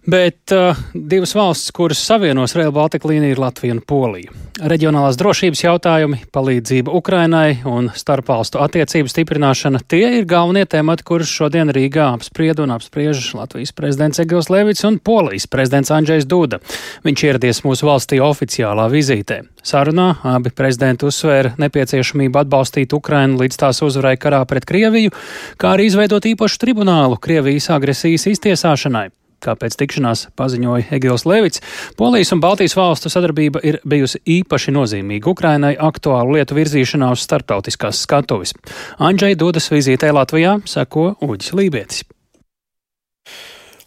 Bet 0.08 0.52
uh, 0.52 0.78
divas 0.94 1.36
valstis, 1.36 1.72
kuras 1.76 2.00
savienos 2.00 2.56
Rail 2.56 2.72
Baltica 2.72 3.08
līniju, 3.10 3.36
ir 3.36 3.42
Latvija 3.42 3.76
un 3.76 3.82
Polija. 3.84 4.32
Reģionālās 4.60 5.16
drošības 5.20 5.62
jautājumi, 5.64 6.18
palīdzība 6.36 6.92
Ukrainai 6.96 7.60
un 7.68 7.90
starpvalstu 7.96 8.60
attiecību 8.64 9.12
stiprināšana- 9.12 9.80
tie 9.92 10.18
ir 10.18 10.26
galvenie 10.26 10.66
temati, 10.66 11.04
kurus 11.04 11.32
šodien 11.32 11.72
Rīgā 11.72 12.10
apsprieda 12.16 12.64
un 12.64 12.72
apspriež 12.76 13.36
Latvijas 13.36 13.72
prezidents 13.72 14.20
Egils 14.20 14.50
Levits 14.50 14.84
un 14.84 15.00
Polijas 15.00 15.48
prezidents 15.48 15.92
Andrzejs 15.92 16.26
Duda. 16.26 16.60
Viņš 17.04 17.24
ieradies 17.24 17.62
mūsu 17.62 17.84
valstī 17.84 18.20
oficiālā 18.20 18.90
vizītē. 18.92 19.44
Sarunā 19.64 20.16
abi 20.24 20.50
prezidenti 20.50 21.06
uzsvēra 21.06 21.56
nepieciešamību 21.58 22.40
atbalstīt 22.40 22.94
Ukrainu 22.94 23.38
līdz 23.38 23.56
tās 23.58 23.82
uzvarai 23.82 24.18
karā 24.18 24.46
pret 24.48 24.66
Krieviju, 24.66 25.12
kā 25.58 25.76
arī 25.76 25.86
izveidot 25.86 26.24
īpašu 26.24 26.58
tribunālu 26.58 27.20
Krievijas 27.20 27.70
agresijas 27.70 28.28
iztiesāšanai. 28.28 29.19
Kā 29.40 29.56
pēc 29.56 29.78
tikšanās 29.80 30.28
paziņoja 30.40 30.90
Egils 30.98 31.26
Levits, 31.30 31.64
Polijas 32.00 32.34
un 32.36 32.44
Baltijas 32.44 32.76
valstu 32.76 33.12
sadarbība 33.12 33.64
ir 33.64 33.80
bijusi 33.88 34.20
īpaši 34.40 34.76
nozīmīga 34.76 35.32
Ukrainai 35.32 35.74
aktuālu 35.80 36.36
lietu 36.38 36.60
virzīšanā 36.60 37.14
uz 37.16 37.24
starptautiskās 37.24 38.04
skatuves. 38.04 38.56
Andžai 39.00 39.36
dodas 39.40 39.72
vizītē 39.72 40.12
Latvijā, 40.16 40.60
seko 40.68 41.14
Uģis 41.24 41.54
Lībietis. 41.56 42.08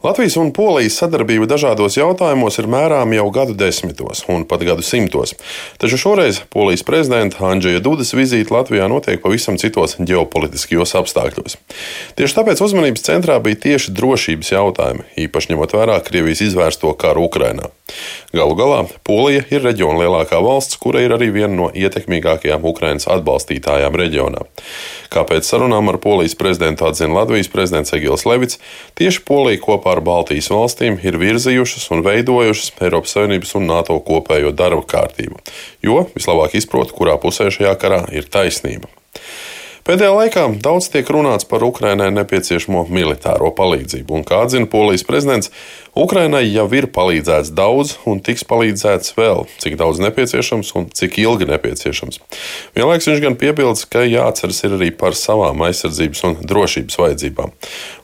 Latvijas 0.03 0.35
un 0.37 0.49
Polijas 0.51 0.97
sadarbība 0.99 1.47
dažādos 1.47 1.95
jautājumos 1.95 2.57
ir 2.59 2.67
mērāma 2.67 3.15
jau 3.21 3.29
gadu 3.31 3.55
desmitos 3.55 4.25
un 4.27 4.43
pat 4.51 4.65
gadu 4.67 4.83
simtos. 4.83 5.37
Taču 5.79 5.95
šoreiz 6.01 6.41
Polijas 6.51 6.83
prezidenta 6.83 7.45
Andrzeja 7.47 7.79
Dudas 7.79 8.11
vizīte 8.19 8.51
Latvijā 8.51 8.89
notiek 8.91 9.23
pavisam 9.23 9.61
citos 9.63 9.95
ģeopolitiskajos 10.03 10.97
apstākļos. 10.99 11.55
Tieši 12.19 12.39
tāpēc 12.39 12.65
uzmanības 12.67 13.07
centrā 13.07 13.37
bija 13.45 13.61
tieši 13.69 13.95
drošības 13.95 14.51
jautājumi, 14.57 15.07
īpaši 15.29 15.53
ņemot 15.55 15.77
vērā 15.79 16.01
Krievijas 16.03 16.43
izvērsto 16.49 16.91
karu 16.99 17.29
Ukrainā. 17.29 17.71
Galu 18.35 18.59
galā 18.59 18.81
Polija 19.07 19.45
ir 19.55 19.63
reģiona 19.63 20.03
lielākā 20.03 20.41
valsts, 20.43 20.81
kura 20.83 21.05
ir 21.05 21.15
arī 21.15 21.31
viena 21.31 21.53
no 21.55 21.71
ietekmīgākajām 21.71 22.67
Ukrainas 22.67 23.07
atbalstītājām 23.13 23.95
reģionā. 24.03 24.47
Kāpēc 25.13 25.47
sarunām 25.47 25.93
ar 25.93 26.01
Polijas 26.03 26.35
prezidentu 26.41 26.89
atzina 26.89 27.21
Latvijas 27.21 27.53
prezidents 27.53 27.93
Egils 27.93 28.25
Levits, 28.27 28.59
tieši 28.99 29.21
Polija 29.29 29.61
kopā 29.61 29.92
ar 29.93 30.01
Baltijas 30.05 30.49
valstīm 30.53 30.99
ir 31.05 31.19
virzījušas 31.21 31.91
un 31.95 32.03
veidojušas 32.07 32.73
Eiropas 32.81 33.15
Savienības 33.17 33.55
un 33.61 33.69
NATO 33.71 33.99
kopējo 34.03 34.55
darba 34.57 34.83
kārtību, 34.89 35.39
jo 35.85 36.07
vislabāk 36.17 36.57
izprot, 36.59 36.95
kurā 36.97 37.19
pusē 37.23 37.51
šajā 37.53 37.77
karā 37.81 38.03
ir 38.17 38.29
taisnība. 38.33 38.91
Pēdējā 39.83 40.13
laikā 40.15 40.43
daudz 40.63 40.87
tiek 40.93 41.09
runāts 41.11 41.47
par 41.51 41.65
Ukrainai 41.67 42.13
nepieciešamo 42.15 42.85
militāro 42.95 43.49
palīdzību, 43.59 44.15
un 44.15 44.23
kā 44.27 44.45
atzina 44.45 44.69
Polijas 44.71 45.03
prezidents, 45.09 45.51
Ukrainai 45.93 46.47
jau 46.49 46.65
ir 46.73 46.87
palīdzēts 46.89 47.51
daudz 47.53 47.99
un 48.09 48.23
tiks 48.25 48.47
palīdzēts 48.49 49.13
vēl, 49.13 49.43
cik 49.61 49.75
daudz 49.77 50.01
nepieciešams 50.01 50.71
un 50.81 50.87
cik 50.89 51.19
ilgi 51.21 51.45
nepieciešams. 51.51 52.17
Vienlaikus 52.73 53.11
viņš 53.11 53.21
gan 53.21 53.37
piebilst, 53.37 53.91
ka 53.93 54.07
jāatceras 54.09 54.63
arī 54.71 54.89
par 54.97 55.13
savām 55.19 55.61
aizsardzības 55.69 56.25
un 56.31 56.39
drošības 56.49 56.97
vajadzībām. 56.97 57.53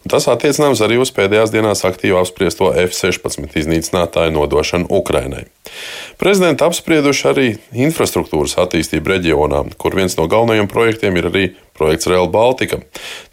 Un 0.05 0.13
tas 0.13 0.29
attiecināms 0.29 0.83
arī 0.85 1.01
uz 1.01 1.15
pēdējās 1.17 1.55
dienās 1.55 1.87
aktīvi 1.89 2.19
apspriesto 2.21 2.75
F-16 2.77 3.57
iznīcinātāju 3.57 4.37
nodošanu 4.37 4.93
Ukrainai. 5.01 5.47
Prezidenti 6.21 6.65
apsprieduši 6.69 7.27
arī 7.33 7.47
infrastruktūras 7.73 8.59
attīstību 8.61 9.15
reģionā, 9.15 9.65
kur 9.81 9.97
viens 9.97 10.17
no 10.21 10.29
galvenajiem 10.29 10.69
projektiem 10.69 11.17
ir 11.17 11.29
arī 11.33 11.45
projekts 11.79 12.09
Real 12.11 12.27
Baltica. 12.33 12.81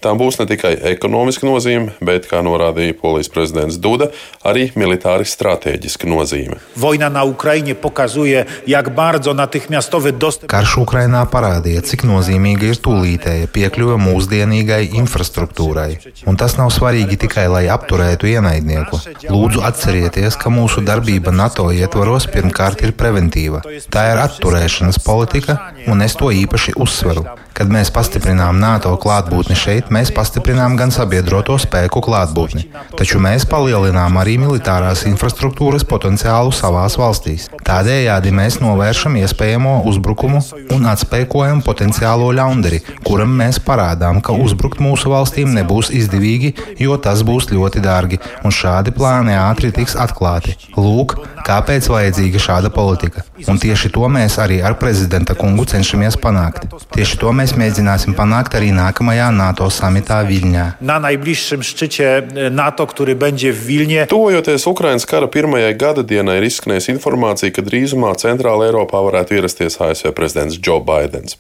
Tām 0.04 0.20
būs 0.22 0.38
ne 0.40 0.46
tikai 0.50 0.76
ekonomiska 0.94 1.48
nozīme, 1.48 1.96
bet, 2.06 2.30
kā 2.30 2.44
norādīja 2.46 2.98
polijas 3.00 3.32
prezidents 3.34 3.80
Duda, 3.82 4.12
arī 4.46 4.68
militāri 4.78 5.26
stratēģiska 5.28 6.10
nozīme. 6.10 6.58
Karš 10.52 10.78
Ukrainā 10.84 11.24
parādīja, 11.32 11.84
cik 11.90 12.06
nozīmīga 12.10 12.72
ir 12.72 12.82
tūlītēja 12.86 13.50
piekļuve 13.56 13.98
mūsdienīgai 14.02 14.82
infrastruktūrai. 15.02 15.90
Un 16.30 16.40
tas 16.42 16.58
nav 16.60 16.72
svarīgi 16.76 17.20
tikai, 17.26 17.48
lai 17.52 17.66
apturētu 17.74 18.30
ienaidnieku. 18.36 19.02
Lūdzu, 19.30 19.64
atcerieties, 19.66 20.38
ka 20.42 20.54
mūsu 20.54 20.86
darbība 20.86 21.34
NATO 21.36 21.68
ietvaros 21.74 22.30
pirmkārt 22.32 22.86
ir 22.86 22.96
preventīva. 22.98 23.64
Tā 23.92 24.08
ir 24.14 24.24
atturēšanas 24.28 25.02
politika, 25.06 25.60
un 25.90 26.06
es 26.06 26.18
to 26.20 26.32
īpaši 26.34 26.78
uzsveru. 26.82 27.26
Kad 27.56 27.70
mēs 27.72 27.88
pastiprinām 27.96 28.58
NATO 28.60 28.90
klātbūtni 29.00 29.56
šeit, 29.56 29.92
mēs 29.94 30.10
pastiprinām 30.12 30.74
gan 30.76 30.92
sabiedroto 30.92 31.56
spēku 31.62 32.02
klātbūtni, 32.04 32.66
taču 33.00 33.22
mēs 33.24 33.46
palielinām 33.48 34.18
arī 34.20 34.34
militārās 34.42 35.06
infrastruktūras 35.08 35.86
potenciālu 35.88 36.52
savās 36.52 36.98
valstīs. 37.00 37.48
Tādējādi 37.64 38.34
mēs 38.36 38.60
novēršam 38.60 39.16
iespējamo 39.22 39.78
uzbrukumu 39.88 40.42
un 40.76 40.90
atspēkojam 40.92 41.62
potenciālo 41.64 42.28
ļaundari, 42.36 42.82
kuram 43.08 43.38
mēs 43.40 43.62
parādām, 43.64 44.20
ka 44.20 44.36
uzbrukt 44.36 44.84
mūsu 44.84 45.14
valstīm 45.14 45.56
nebūs 45.56 45.94
izdevīgi, 45.96 46.52
jo 46.84 47.00
tas 47.00 47.24
būs 47.24 47.48
ļoti 47.54 47.86
dārgi, 47.86 48.20
un 48.44 48.52
šādi 48.52 48.92
plāni 49.00 49.38
ātri 49.40 49.72
tiks 49.76 49.96
atklāti. 49.96 50.58
Lūk, 50.76 51.16
kāpēc 51.46 51.88
vajadzīga 51.92 52.42
šāda 52.42 52.74
politika. 52.74 53.24
Un 53.48 53.60
tieši 53.62 53.92
to 53.96 54.08
mēs 54.12 54.40
arī 54.42 54.62
ar 54.66 54.76
prezidenta 54.82 55.36
kungu 55.38 55.68
cenšamies 55.70 56.18
panākt. 56.22 56.66
Tieši 56.96 57.20
to 57.22 57.32
mēs 57.36 57.45
mēs 57.46 57.54
mēģināsim 57.62 58.16
panākt 58.18 58.56
arī 58.58 58.72
nākamajā 58.74 59.28
NATO 59.36 59.68
samitā 59.70 60.24
Viļņā. 60.26 60.64
Na 60.82 60.96
najbliższym 61.00 61.64
szczycie 61.64 62.08
e, 62.18 62.50
NATO, 62.50 62.88
który 62.88 63.16
będzie 63.16 63.54
w 63.54 63.66
Vilnie. 63.66 64.08
Tuvojoties 64.08 64.68
Ukrainas 64.68 65.06
kara 65.06 65.28
pirmajai 65.28 65.76
gada 65.78 66.02
dienai, 66.04 66.40
ir 66.40 66.48
izskanējusi 66.48 66.96
informācija, 66.96 67.54
ka 67.54 67.62
drīzumā 67.62 68.16
Centrāla 68.18 68.66
Eiropā 68.72 69.04
varētu 69.06 69.38
ierasties 69.38 69.78
ASV 69.78 70.16
prezidents 70.18 70.58
Joe 70.58 70.82
Bidenis. 70.82 71.38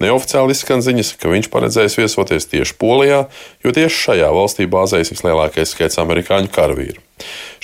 Neoficiāli 0.00 0.52
izskan 0.52 0.84
ziņas, 0.84 1.14
ka 1.16 1.32
viņš 1.32 1.48
paredzējis 1.54 1.98
viesoties 2.02 2.50
tieši 2.52 2.76
Polijā, 2.76 3.24
jo 3.64 3.72
tieši 3.72 4.02
šajā 4.02 4.28
valstī 4.36 4.68
bāzējas 4.68 5.14
vislielākais 5.14 5.72
skaits 5.72 6.02
amerikāņu 6.04 6.52
karavīru. 6.52 7.00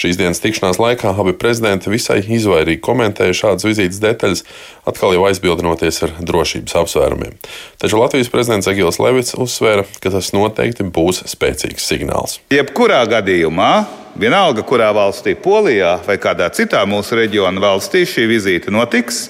Šīs 0.00 0.18
dienas 0.20 0.42
tikšanās 0.42 0.80
laikā 0.82 1.14
abi 1.20 1.34
prezidenti 1.38 1.92
visai 1.92 2.20
izvairīgi 2.22 2.82
komentēja 2.84 3.38
šādas 3.42 3.66
vizītes 3.68 4.02
detaļas, 4.02 4.44
atkal 4.88 5.16
jau 5.16 5.26
aizbildinoties 5.28 6.02
ar 6.06 6.14
drošības 6.20 6.76
apsvērumiem. 6.82 7.38
Taču 7.82 8.00
Latvijas 8.00 8.32
prezidents 8.32 8.70
Egils 8.72 9.00
Levits 9.02 9.36
uzsvēra, 9.38 9.86
ka 10.02 10.14
tas 10.14 10.32
noteikti 10.36 10.86
būs 10.88 11.24
spēcīgs 11.32 11.88
signāls. 11.92 12.38
Jebkurā 12.52 13.04
gadījumā 13.16 13.72
Vienalga, 14.12 14.60
kurā 14.68 14.90
valstī, 14.92 15.32
Polijā 15.40 15.94
vai 16.04 16.18
kādā 16.20 16.50
citā 16.52 16.82
mūsu 16.84 17.16
reģiona 17.16 17.62
valstī 17.64 18.02
šī 18.04 18.26
vizīte 18.28 18.74
notiks, 18.74 19.22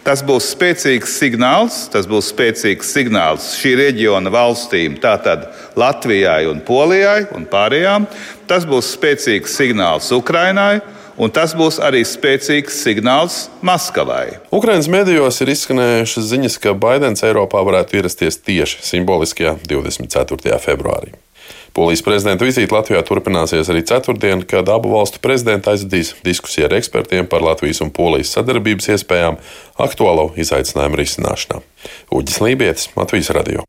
Tas 0.00 0.22
būs 0.24 0.46
spēcīgs 0.54 1.12
signāls, 1.20 1.82
tas 1.92 2.06
būs 2.08 2.30
spēcīgs 2.32 2.88
signāls 2.94 3.50
šī 3.60 3.74
reģiona 3.82 4.32
valstīm, 4.32 4.94
tātad 5.02 5.50
Latvijai 5.78 6.46
un 6.50 6.62
Polijai 6.66 7.26
un 7.36 7.46
pārējām. 7.50 8.08
Tas 8.50 8.66
būs 8.68 8.94
spēcīgs 8.96 9.54
signāls 9.60 10.10
Ukrainai. 10.16 10.80
Un 11.20 11.28
tas 11.28 11.52
būs 11.52 11.76
arī 11.84 12.00
spēcīgs 12.06 12.78
signāls 12.80 13.50
Maskavai. 13.66 14.38
Ukraiņas 14.56 14.88
medijos 14.88 15.42
ir 15.44 15.50
izskanējušas 15.52 16.30
ziņas, 16.30 16.56
ka 16.62 16.72
Baidens 16.72 17.26
Eiropā 17.26 17.60
varētu 17.66 17.98
ierasties 17.98 18.40
tieši 18.40 18.80
simboliskajā 18.94 19.58
24. 19.68 20.56
februārī. 20.64 21.12
Polijas 21.76 22.02
prezidenta 22.02 22.46
vizīte 22.46 22.74
Latvijā 22.74 23.02
turpināsies 23.06 23.68
arī 23.70 23.84
ceturtdien, 23.86 24.42
kad 24.48 24.68
abu 24.72 24.90
valstu 24.94 25.20
prezidenti 25.22 25.70
aizvedīs 25.70 26.14
diskusiju 26.26 26.66
ar 26.66 26.76
ekspertiem 26.80 27.28
par 27.30 27.44
Latvijas 27.46 27.82
un 27.84 27.92
Polijas 27.94 28.32
sadarbības 28.34 28.90
iespējām 28.96 29.38
aktuālo 29.78 30.30
izaicinājumu 30.40 31.02
risināšanā. 31.04 31.60
Uģis 32.16 32.40
Lībietis, 32.42 32.90
Latvijas 32.98 33.30
radio. 33.36 33.66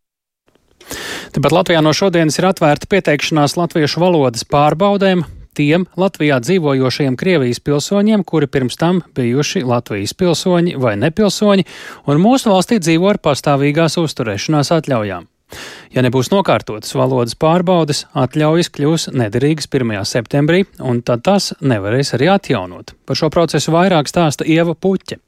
Tāpat 1.31 1.53
Latvijā 1.55 1.79
no 1.79 1.93
šodienas 1.95 2.35
ir 2.41 2.49
atvērta 2.49 2.89
pieteikšanās 2.91 3.53
latviešu 3.55 4.01
valodas 4.03 4.43
pārbaudēm 4.51 5.21
tiem 5.55 5.85
Latvijā 5.95 6.41
dzīvojošiem 6.43 7.15
Krievijas 7.19 7.61
pilsoņiem, 7.63 8.25
kuri 8.27 8.49
pirms 8.51 8.75
tam 8.79 8.99
bijuši 9.15 9.61
Latvijas 9.63 10.11
pilsoņi 10.19 10.75
vai 10.75 10.97
nepilsoņi, 10.99 11.63
un 12.11 12.19
mūsu 12.19 12.51
valstī 12.51 12.81
dzīvo 12.83 13.13
ar 13.13 13.21
pastāvīgās 13.23 13.95
uzturēšanās 14.03 14.73
atļaujām. 14.75 15.29
Ja 15.95 16.03
nebūs 16.03 16.33
nokārtotas 16.35 16.91
valodas 16.99 17.39
pārbaudes, 17.39 18.05
atļaujas 18.11 18.71
kļūs 18.75 19.09
nederīgas 19.15 19.71
1. 19.71 19.97
septembrī, 20.11 20.65
un 20.83 20.99
tad 20.99 21.23
tas 21.27 21.53
nevarēs 21.63 22.11
arī 22.19 22.27
atjaunot. 22.35 22.91
Par 23.07 23.19
šo 23.19 23.31
procesu 23.31 23.71
vairāk 23.71 24.11
stāsta 24.11 24.47
Ieva 24.47 24.75
Puķa. 24.75 25.19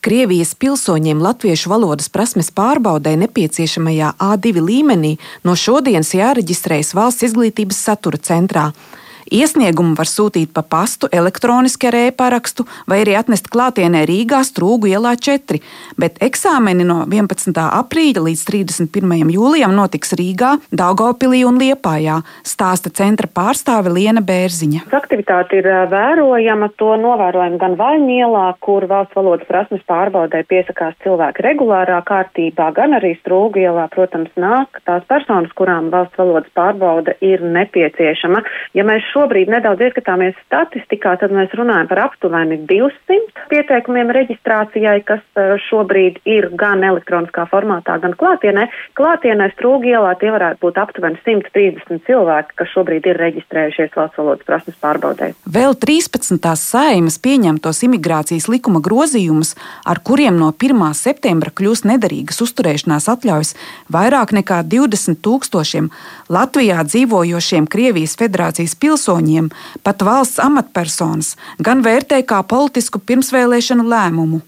Krievijas 0.00 0.54
pilsoņiem 0.56 1.18
latviešu 1.20 1.68
valodas 1.68 2.08
prasmes 2.08 2.48
pārbaudē 2.56 3.10
nepieciešamajā 3.20 4.14
A2 4.16 4.62
līmenī 4.64 5.10
no 5.44 5.52
šodienas 5.52 6.14
jāreģistrējas 6.16 6.94
valsts 6.96 7.26
izglītības 7.28 7.82
satura 7.84 8.16
centrā. 8.16 8.70
Iesniegumu 9.30 9.94
var 9.94 10.08
sūtīt 10.10 10.50
pa 10.50 10.64
pastu, 10.66 11.06
elektroniski 11.14 11.86
ar 11.86 11.96
e-parakstu 12.00 12.64
vai 12.90 13.04
arī 13.04 13.14
atnest 13.14 13.46
klātienē 13.52 14.02
Rīgā 14.08 14.40
Strūgu 14.42 14.88
ielā 14.90 15.12
4, 15.14 15.60
bet 16.02 16.18
eksāmeni 16.26 16.82
no 16.86 17.04
11. 17.06 17.54
aprīļa 17.54 18.24
līdz 18.26 18.42
31. 18.48 19.30
jūlijam 19.30 19.76
notiks 19.76 20.16
Rīgā, 20.18 20.56
Daugopilī 20.74 21.44
un 21.46 21.60
Liepājā, 21.62 22.16
stāsta 22.42 22.90
centra 22.90 23.30
pārstāve 23.30 23.92
Liena 23.94 24.18
Bērziņa. 24.26 24.88
Aktivitāte 24.98 25.60
ir 25.60 25.70
vērojama, 25.92 26.72
to 26.80 26.90
novērojam 26.98 27.60
gan 27.62 27.78
Vaļņielā, 27.78 28.44
kur 28.66 28.88
valsts 28.90 29.14
valodas 29.14 29.46
prasmes 29.46 29.86
pārbaudē 29.86 30.42
piesakās 30.50 30.98
cilvēki 31.06 31.46
regulārā 31.46 32.00
kārtībā, 32.10 32.72
gan 32.74 32.98
arī 32.98 33.14
Strūgu 33.20 33.62
ielā, 33.62 33.86
protams, 33.94 34.34
nāk 34.34 34.82
tās 34.90 35.06
personas, 35.06 35.54
kurām 35.54 35.92
valsts 35.94 36.18
valodas 36.18 36.50
pārbauda 36.58 37.14
ir 37.22 37.46
nepieciešama. 37.46 38.42
Ja 38.74 38.82
mēs 38.88 39.06
šo 39.12 39.19
šobrīd 39.20 39.50
nedaudz 39.52 39.82
ieskatāmies 39.84 40.36
statistikā, 40.46 41.16
tad 41.20 41.32
mēs 41.34 41.52
runājam 41.58 41.88
par 41.90 42.00
aptuveni 42.06 42.60
200 42.68 43.48
pieteikumiem 43.50 44.12
reģistrācijai, 44.16 45.00
kas 45.04 45.20
e, 45.36 45.46
šobrīd 45.66 46.20
ir 46.30 46.48
gan 46.56 46.84
elektroniskā 46.86 47.44
formātā, 47.50 47.98
gan 48.00 48.14
klātienē. 48.16 48.68
Klātienē 48.96 49.50
strūgielā 49.56 50.14
tie 50.20 50.30
varētu 50.32 50.62
būt 50.64 50.80
aptuveni 50.80 51.20
130 51.26 52.06
cilvēki, 52.06 52.56
kas 52.62 52.72
šobrīd 52.72 53.08
ir 53.10 53.20
reģistrējušies 53.20 53.96
valsts 53.98 54.20
valodas 54.20 54.46
prasmes 54.48 54.78
pārbaudē. 54.80 55.32
Vēl 55.44 55.76
13. 55.76 56.40
saimas 56.56 57.20
pieņemtos 57.20 57.82
imigrācijas 57.88 58.48
likuma 58.52 58.80
grozījumus, 58.84 59.52
ar 59.84 60.00
kuriem 60.06 60.38
no 60.40 60.52
1. 60.54 60.86
septembra 60.96 61.52
kļūs 61.52 61.84
nederīgas 61.90 62.40
uzturēšanās 62.46 63.10
atļaujas 63.12 63.52
vairāk 63.92 64.32
nekā 64.40 64.62
20 64.70 65.20
tūkstošiem 65.24 65.90
Latvijā 66.32 66.80
dzīvojošiem 66.86 67.68
Krievijas 67.70 68.16
federācijas 68.20 68.78
pilsoņiem 68.80 69.09
pilsoņiem, 69.10 69.50
pat 69.82 70.02
valsts 70.02 70.38
amatpersonas, 70.38 71.36
gan 71.58 71.82
vērtē 71.82 72.22
kā 72.22 72.42
politisku 72.46 73.00
pirmsvēlēšanu 73.02 73.86
lēmumu. 73.90 74.40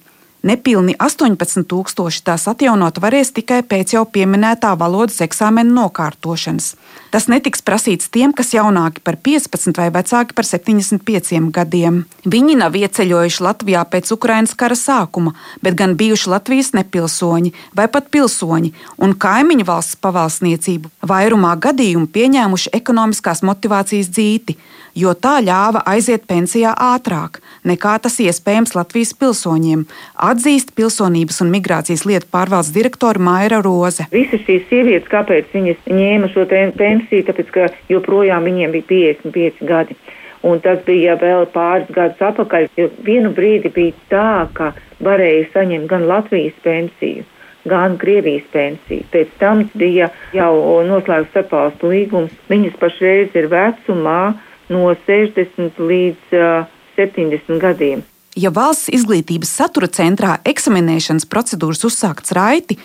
Nepilni 0.42 0.96
18,000 0.98 2.24
tās 2.26 2.48
atjaunot 2.50 2.96
varēs 2.98 3.30
tikai 3.36 3.60
pēc 3.62 3.92
jau 3.94 4.02
pieminētā 4.10 4.72
valodas 4.74 5.20
eksāmena 5.22 5.70
nokārtošanas. 5.70 6.72
Tas 7.14 7.28
netiks 7.30 7.62
prasīts 7.62 8.10
tiem, 8.10 8.32
kas 8.34 8.50
jaunāki 8.56 9.04
par 9.06 9.20
15 9.22 9.78
vai 9.78 9.86
vecāki 9.94 10.34
par 10.34 10.48
75 10.48 11.52
gadiem. 11.54 12.02
Viņi 12.26 12.58
nav 12.58 12.74
ieceļojuši 12.74 13.46
Latvijā 13.46 13.84
pēc 13.94 14.10
Ukrainas 14.16 14.56
kara 14.58 14.74
sākuma, 14.74 15.36
bet 15.62 15.78
gan 15.78 15.94
bijuši 15.94 16.34
Latvijas 16.34 16.72
nepilsoņi 16.74 17.54
vai 17.78 17.86
pat 17.86 18.10
pilsoņi 18.10 18.74
un 18.98 19.14
kaimiņu 19.14 19.68
valsts 19.70 20.02
pavalsniecību, 20.02 20.90
vairumā 21.06 21.54
gadījumu 21.62 22.10
pieņēmuši 22.10 22.74
ekonomiskās 22.82 23.46
motivācijas 23.46 24.10
dzīti 24.10 24.58
jo 24.94 25.12
tā 25.16 25.38
ļāva 25.44 25.82
aiziet 25.88 26.26
pensijā 26.28 26.72
ātrāk. 26.76 27.40
Nekā 27.68 27.96
tas 28.02 28.18
iespējams 28.22 28.74
Latvijas 28.76 29.12
pilsoņiem, 29.18 29.84
atzīst 30.30 30.74
pilsonības 30.78 31.42
un 31.44 31.52
migrācijas 31.54 32.06
lietu 32.08 32.28
pārvaldes 32.32 32.72
direktora 32.74 33.22
Maira 33.22 33.62
Roze. 33.64 34.08
Visas 34.14 34.42
šīs 34.46 34.66
sievietes, 34.70 35.10
kāpēc 35.12 35.52
viņas 35.54 35.86
ņēma 35.90 36.32
šo 36.32 36.46
pensiju, 36.50 37.26
tāpēc 37.28 37.52
ka 37.54 37.68
joprojām 37.92 38.48
viņiem 38.48 38.74
bija 38.78 38.88
55 39.22 39.68
gadi. 39.68 39.98
Un 40.42 40.58
tas 40.58 40.80
bija 40.82 41.14
vēl 41.20 41.44
pāris 41.54 41.90
gadus 41.94 42.22
atpakaļ, 42.26 42.66
vienu 43.06 43.30
brīdi 43.34 43.70
bija 43.70 43.94
tā, 44.10 44.30
ka 44.56 44.72
varēja 45.02 45.52
saņemt 45.52 45.86
gan 45.90 46.08
Latvijas 46.10 46.56
pensiju, 46.64 47.22
gan 47.70 47.94
Krievijas 48.00 48.48
pensiju. 48.50 49.06
Pēc 49.12 49.36
tam 49.38 49.62
bija 49.78 50.10
jau 50.34 50.82
noslēgts 50.88 51.30
starpvalstu 51.30 51.92
līgums. 51.94 52.34
Viņas 52.50 52.74
pašreiz 52.82 53.38
ir 53.38 53.46
vecumā 53.54 54.32
no 54.74 54.90
60 55.06 55.78
līdz 55.78 56.34
uh, 56.40 56.66
70 57.02 57.60
gadiem. 57.62 58.06
Ja 58.38 58.48
valsts 58.54 58.88
izglītības 58.88 59.50
satura 59.58 59.90
centrā 59.92 60.38
eksaminēšanas 60.48 61.28
procedūras 61.28 61.84
uzsākts 61.84 62.32
raiti, 62.32 62.78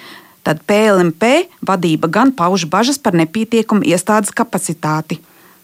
tad 0.43 0.59
PLMP 0.67 1.47
vadība 1.63 2.09
gan 2.11 2.33
pauž 2.35 2.65
bažas 2.67 2.99
par 2.99 3.15
nepietiekumu 3.15 3.87
iestādes 3.87 4.33
kapacitāti. 4.35 5.21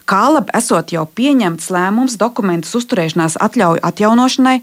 Kā 0.08 0.26
labi 0.28 0.52
esot 0.56 0.92
jau 0.92 1.04
pieņemts 1.08 1.70
lēmums 1.72 2.16
dokumentus 2.20 2.74
uzturēšanās 2.80 3.38
atļauju 3.44 3.84
atjaunošanai, 3.88 4.58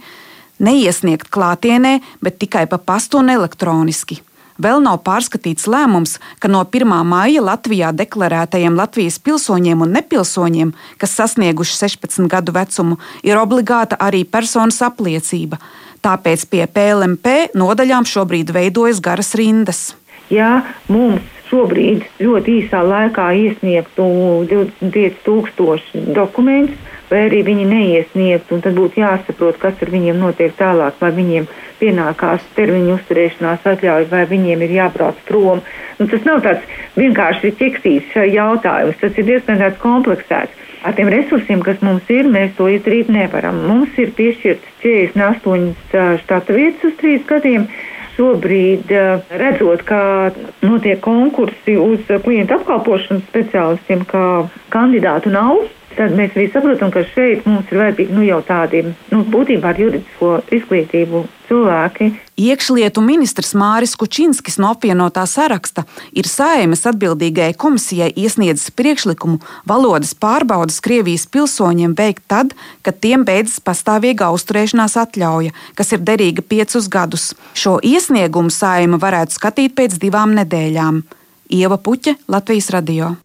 neiesniegt 0.62 1.30
klātienē, 1.34 1.96
bet 2.22 2.38
tikai 2.42 2.68
pa 2.70 2.78
pastu 2.78 3.22
un 3.22 3.34
elektroniski. 3.34 4.22
Vēl 4.62 4.82
nav 4.84 5.00
pārskatīts 5.06 5.66
lēmums, 5.72 6.18
ka 6.38 6.50
no 6.52 6.62
1. 6.68 6.92
maija 7.08 7.42
Latvijā 7.42 7.90
deklarētajiem 7.98 8.76
Latvijas 8.78 9.18
pilsoņiem 9.24 9.82
un 9.82 9.96
nepilsoņiem, 9.96 10.74
kas 11.02 11.16
sasnieguši 11.18 11.78
16 11.80 12.30
gadu 12.30 12.54
vecumu, 12.54 13.00
ir 13.26 13.40
obligāta 13.42 13.98
arī 13.98 14.22
personas 14.28 14.82
apliecība. 14.86 15.58
Tāpēc 16.06 16.46
pie 16.52 16.68
PLMP 16.70 17.56
nodaļām 17.58 18.06
šobrīd 18.10 18.54
veidojas 18.54 19.02
garas 19.02 19.34
rindas. 19.40 19.82
Jā, 20.30 20.62
mums 20.92 21.26
šobrīd 21.50 22.06
ļoti 22.22 22.60
īsā 22.62 22.84
laikā 22.86 23.32
iesniegtu 23.42 24.06
25,000 24.52 26.14
dokumentus, 26.16 26.78
vai 27.12 27.26
arī 27.28 27.42
viņi 27.48 27.68
neiesniegtu, 27.68 28.56
un 28.56 28.64
tad 28.64 28.78
būtu 28.78 29.02
jāsaprot, 29.02 29.60
kas 29.62 29.84
ar 29.84 29.92
viņiem 29.92 30.20
notiek 30.22 30.56
tālāk, 30.58 30.98
vai 31.02 31.12
viņiem 31.18 31.48
pienākās 31.82 32.46
termiņu 32.56 32.96
uzturēšanās 32.96 33.68
atļauja, 33.74 34.10
vai 34.12 34.24
viņiem 34.30 34.66
ir 34.66 34.76
jābrauc 34.80 35.22
prom. 35.28 35.62
Nu, 36.00 36.08
tas 36.12 36.26
nav 36.28 36.42
tāds 36.46 36.66
vienkārši 36.98 37.54
ķeksīts 37.60 38.18
jautājums, 38.32 39.00
tas 39.02 39.18
ir 39.18 39.28
diezgan 39.28 39.62
tāds 39.62 39.82
kompleksēts. 39.84 40.68
Ar 40.82 40.96
tiem 40.98 41.12
resursiem, 41.14 41.60
kas 41.62 41.82
mums 41.86 42.08
ir, 42.10 42.26
mēs 42.26 42.56
to 42.58 42.66
izdarīt 42.72 43.12
nevaram. 43.14 43.60
Mums 43.70 43.98
ir 44.02 44.16
piešķirtas 44.18 44.80
48 44.82 46.22
štata 46.24 46.56
vietas 46.58 46.88
uz 46.90 46.96
trīs 46.98 47.28
gadiem 47.30 47.68
šobrīd, 48.16 48.90
eh, 48.92 49.36
redzot, 49.42 49.84
kā 49.86 50.32
notiek 50.66 51.00
konkursi 51.02 51.78
uz 51.78 52.10
klientu 52.26 52.58
apkalpošanas 52.58 53.28
speciālistiem, 53.30 54.04
kā 54.10 54.26
kandidātu 54.74 55.32
nav, 55.34 55.62
tad 55.98 56.16
mēs 56.18 56.36
arī 56.36 56.48
saprotam, 56.52 56.92
ka 56.94 57.04
šeit 57.14 57.46
mums 57.50 57.70
ir 57.72 57.80
vajadzīgi 57.82 58.16
nu, 58.16 58.24
jau 58.26 58.42
tādi 58.46 58.84
nu, 59.12 59.22
būtībā 59.34 59.72
ar 59.72 59.80
juridisko 59.80 60.34
izglītību 60.54 61.24
cilvēki. 61.50 62.10
Iekšlietu 62.42 63.04
ministrs 63.06 63.52
Māris 63.58 63.94
Kučinskis 64.00 64.58
no 64.62 64.72
apvienotā 64.74 65.24
saraksta 65.30 65.84
ir 66.18 66.30
Saimas 66.30 66.86
atbildīgajai 66.90 67.58
komisijai 67.60 68.10
iesniedzis 68.18 68.72
priekšlikumu 68.78 69.42
valodas 69.70 70.14
pārbaudas 70.18 70.80
Krievijas 70.84 71.28
pilsoņiem 71.32 71.96
veikt 71.98 72.24
tad, 72.32 72.56
kad 72.86 73.02
tiem 73.04 73.26
beidzas 73.28 73.60
pastāvīga 73.64 74.32
uzturēšanās 74.36 74.98
atļauja, 75.04 75.56
kas 75.78 75.92
ir 75.96 76.06
derīga 76.08 76.46
piecus 76.46 76.90
gadus. 76.92 77.32
Šo 77.54 77.80
iesniegumu 77.84 78.54
Saima 78.54 79.02
varētu 79.02 79.38
skatīt 79.38 79.76
pēc 79.78 80.00
divām 80.02 80.38
nedēļām. 80.40 81.04
Ieva 81.52 81.78
Puķa, 81.78 82.16
Latvijas 82.32 82.72
radio. 82.72 83.18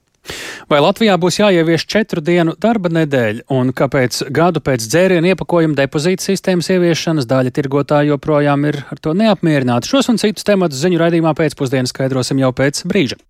Vai 0.70 0.80
Latvijā 0.82 1.14
būs 1.20 1.40
jāievieš 1.40 1.86
četru 1.90 2.24
dienu 2.24 2.56
darba 2.62 2.90
nedēļa, 2.92 3.46
un 3.54 3.70
kāpēc 3.76 4.24
gadu 4.34 4.62
pēc 4.64 4.88
dzērienu 4.88 5.32
iepakojuma 5.34 5.78
depozīta 5.78 6.26
sistēmas 6.26 6.72
ieviešanas 6.74 7.28
daļa 7.30 7.54
tirgotāji 7.54 8.14
joprojām 8.14 8.66
ir 8.70 8.82
ar 8.90 9.02
to 9.02 9.14
neapmierināti? 9.14 9.92
Šos 9.92 10.10
un 10.12 10.20
citus 10.22 10.46
tematus 10.48 10.82
ziņu 10.82 11.02
raidījumā 11.04 11.36
pēcpusdienā 11.38 11.92
skaidrosim 11.92 12.42
jau 12.42 12.52
pēc 12.56 12.82
brīža. 12.88 13.20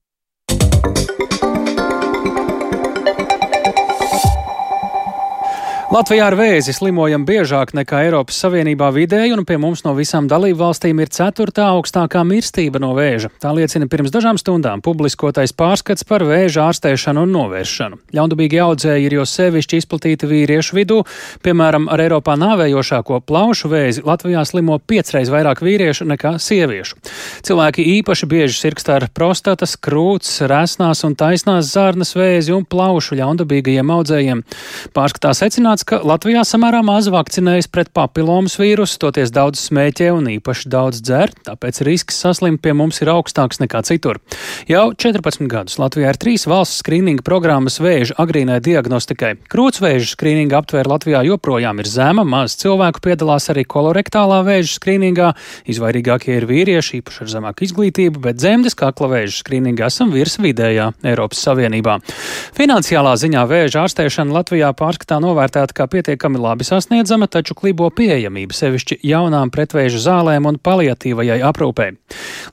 Latvijā 5.87 6.25
ar 6.27 6.35
vēzi 6.35 6.72
slimojam 6.75 7.22
biežāk 7.22 7.70
nekā 7.79 8.01
Eiropas 8.09 8.40
Savienībā 8.42 8.88
vidēji, 8.90 9.31
un 9.37 9.44
pie 9.46 9.55
mums 9.62 9.85
no 9.85 9.92
visām 9.94 10.27
dalību 10.27 10.59
valstīm 10.59 10.99
ir 10.99 11.12
ceturtā 11.14 11.68
augstākā 11.70 12.25
mirstība 12.27 12.81
no 12.83 12.90
vēža. 12.96 13.31
Tā 13.38 13.53
liecina 13.55 13.87
pirms 13.87 14.11
dažām 14.11 14.35
stundām 14.40 14.83
publiskotais 14.83 15.55
pārskats 15.55 16.03
par 16.09 16.25
vēža 16.27 16.64
ārstēšanu 16.72 17.22
un 17.22 17.31
novēršanu. 17.37 17.99
Ļaundabīgi 18.18 18.59
audzēji 18.64 19.07
ir 19.07 19.14
jo 19.14 19.27
sevišķi 19.31 19.79
izplatīti 19.79 20.27
vīriešu 20.27 20.75
vidū, 20.75 20.99
piemēram, 21.46 21.87
ar 21.87 22.03
Eiropā 22.03 22.35
nāvējošāko 22.42 23.20
plaušu 23.22 23.70
vēzi 23.70 24.05
Latvijā 24.09 24.42
slimo 24.42 24.81
piecreiz 24.83 25.31
vairāk 25.31 25.62
vīriešu 25.62 26.09
nekā 26.11 26.35
sieviešu. 26.42 26.99
Cilvēki 27.46 27.87
īpaši 28.01 28.31
bieži 28.35 28.59
sirgst 28.59 28.90
ar 28.90 29.07
prostatas, 29.14 29.79
krūts, 29.79 30.42
resnās 30.51 31.07
un 31.07 31.14
taisnās 31.14 31.70
zārnas 31.70 32.16
vēzi 32.18 32.59
un 32.59 32.66
plaušu 32.66 33.20
ļaundabīgajiem 33.22 33.96
audzējiem. 34.01 34.44
Pārskatā 34.96 35.31
secināts, 35.37 35.86
secināts, 35.87 36.03
ka 36.03 36.03
Latvijā 36.03 36.42
samērā 36.44 36.83
maz 36.85 37.09
vakcinējas 37.09 37.68
pret 37.70 37.92
papilomas 37.94 38.59
vīrusu, 38.59 38.99
toties 38.99 39.31
daudz 39.31 39.59
smēķē 39.59 40.12
un 40.12 40.27
īpaši 40.38 40.68
daudz 40.68 41.01
dzer, 41.01 41.31
tāpēc 41.46 41.85
risks 41.85 42.16
saslimt 42.18 42.61
pie 42.62 42.72
mums 42.75 43.01
ir 43.03 43.09
augstāks 43.09 43.61
nekā 43.61 43.83
citur. 43.85 44.18
Jau 44.68 44.92
14 44.94 45.46
gadus 45.49 45.79
Latvijā 45.79 46.11
ir 46.11 46.18
trīs 46.18 46.46
valsts 46.46 46.83
skrīninga 46.83 47.22
programmas 47.22 47.79
vēža 47.81 48.16
agrīnai 48.18 48.61
diagnostikai. 48.61 49.37
Krūtsvēža 49.49 50.11
skrīninga 50.14 50.59
aptvēra 50.61 50.90
Latvijā 50.96 51.22
joprojām 51.27 51.79
ir 51.81 51.87
zema, 51.87 52.25
maz 52.25 52.57
cilvēku 52.59 53.03
piedalās 53.05 53.49
arī 53.51 53.64
kolorektālā 53.64 54.42
vēža 54.46 54.79
skrīningā, 54.81 55.33
izvairīgākie 55.70 56.37
ir 56.37 56.49
vīrieši, 56.51 57.01
īpaši 57.01 57.25
ar 57.25 57.33
zemāku 57.37 57.66
izglītību, 57.66 58.22
bet 58.27 58.40
dzemdes 58.40 58.75
kakla 58.75 59.12
vēža 59.14 59.40
skrīningā 59.42 59.90
esam 59.90 60.11
virs 60.14 60.38
vidējā 60.42 60.90
Eiropas 61.07 61.42
Savienībā. 61.46 61.99
Finansiālā 62.57 63.14
ziņā 63.20 63.46
vēža 63.51 63.87
ārstēšana 63.87 64.35
Latvijā 64.35 64.72
pārskatā 64.77 65.20
novērtēta 65.22 65.65
novērtēta 65.66 65.74
kā 65.74 65.87
pietiekami 65.90 66.38
labi 66.38 66.64
sasniedzama, 66.64 67.26
taču 67.26 67.55
klibo 67.55 67.90
pieejamība 67.90 68.55
sevišķi 68.55 69.00
jaunām 69.02 69.50
pretvēža 69.50 69.98
zālēm 69.98 70.46
un 70.46 70.59
paliatīvajai 70.59 71.42
aprūpē. 71.42 71.96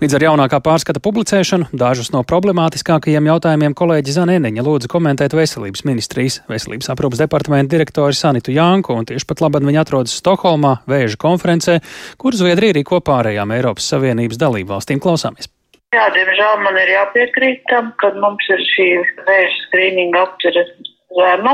Līdz 0.02 0.16
ar 0.16 0.24
jaunākā 0.24 0.60
pārskata 0.62 1.00
publicēšanu 1.00 1.70
dažus 1.74 2.12
no 2.12 2.24
problemātiskākajiem 2.24 3.28
jautājumiem 3.30 3.74
kolēģi 3.74 4.16
Zanēniņa 4.18 4.64
lūdza 4.64 4.90
komentēt 4.90 5.34
veselības 5.34 5.86
ministrijas 5.86 6.42
veselības 6.50 6.90
aprūpas 6.90 7.22
departamenta 7.22 7.76
direktori 7.76 8.16
Sanitu 8.16 8.54
Janku, 8.54 8.94
un 8.94 9.06
tieši 9.06 9.28
pat 9.28 9.44
labāk 9.44 9.64
viņa 9.64 9.84
atrodas 9.84 10.16
Stokholmā 10.18 10.84
vēža 10.88 11.20
konferencē, 11.20 11.80
kur 12.18 12.34
Zviedrija 12.34 12.80
rīko 12.80 13.02
pārējām 13.04 13.54
Eiropas 13.54 13.90
Savienības 13.94 14.40
dalību 14.42 14.74
valstīm 14.74 15.04
klausāmies. 15.04 15.50
Jā, 15.94 16.08
diemžēl 16.10 16.58
man 16.66 16.78
ir 16.82 16.90
jāpiekrīt 16.90 17.68
tam, 17.70 17.92
ka 18.02 18.10
mums 18.18 18.48
ir 18.50 18.62
šī 18.74 18.88
vēža 19.28 19.60
skrīninga 19.68 20.24
aptveres 20.26 20.74
zema 21.14 21.54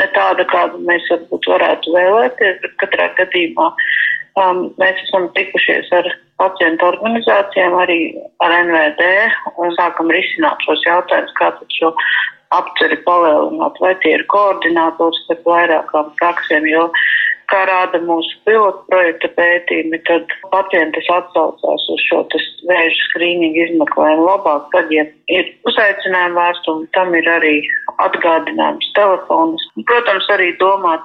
ne 0.00 0.06
tāda, 0.16 0.46
kādu 0.50 0.80
mēs 0.88 1.06
varbūt 1.12 1.48
varētu 1.54 1.94
vēlēties, 1.94 2.60
bet 2.64 2.76
katrā 2.82 3.08
gadījumā 3.20 3.70
um, 4.42 4.66
mēs 4.82 5.00
esam 5.06 5.28
tikušies 5.38 5.90
ar 5.96 6.08
pacientu 6.42 6.88
organizācijām, 6.90 7.76
arī 7.78 7.98
ar 8.44 8.54
NVD 8.64 9.10
un 9.62 9.74
sākam 9.78 10.10
risināt 10.14 10.62
šos 10.66 10.82
jautājumus, 10.86 11.36
kā 11.38 11.52
tad 11.58 11.78
šo 11.78 11.92
apceri 12.54 12.98
palielināt, 13.06 13.78
vai 13.82 13.94
tie 14.02 14.16
ir 14.18 14.26
koordinātors 14.30 15.18
starp 15.24 15.46
vairākām 15.48 16.10
praksēm, 16.20 16.66
jo 16.70 16.88
kā 17.54 17.62
rāda 17.70 18.00
mūsu 18.02 18.34
pilotu 18.48 18.82
projekta 18.90 19.30
pētījumi, 19.38 20.00
tad 20.08 20.32
pacientis 20.50 21.10
atsaucās 21.14 21.86
uz 21.94 22.02
šo 22.08 22.24
vēža 22.68 22.96
skrīningu 23.10 23.62
izmeklējumu 23.68 24.26
labāk, 24.26 24.66
tad, 24.74 24.90
ja 24.94 25.04
ir 25.32 25.52
uzaicinājuma 25.70 26.40
vēstule, 26.40 26.88
tam 26.96 27.14
ir 27.14 27.30
arī 27.30 27.54
atgādinājums 28.02 28.90
telefonus. 28.98 29.68
Protams, 29.90 30.26
arī 30.34 30.50
domāt 30.62 31.04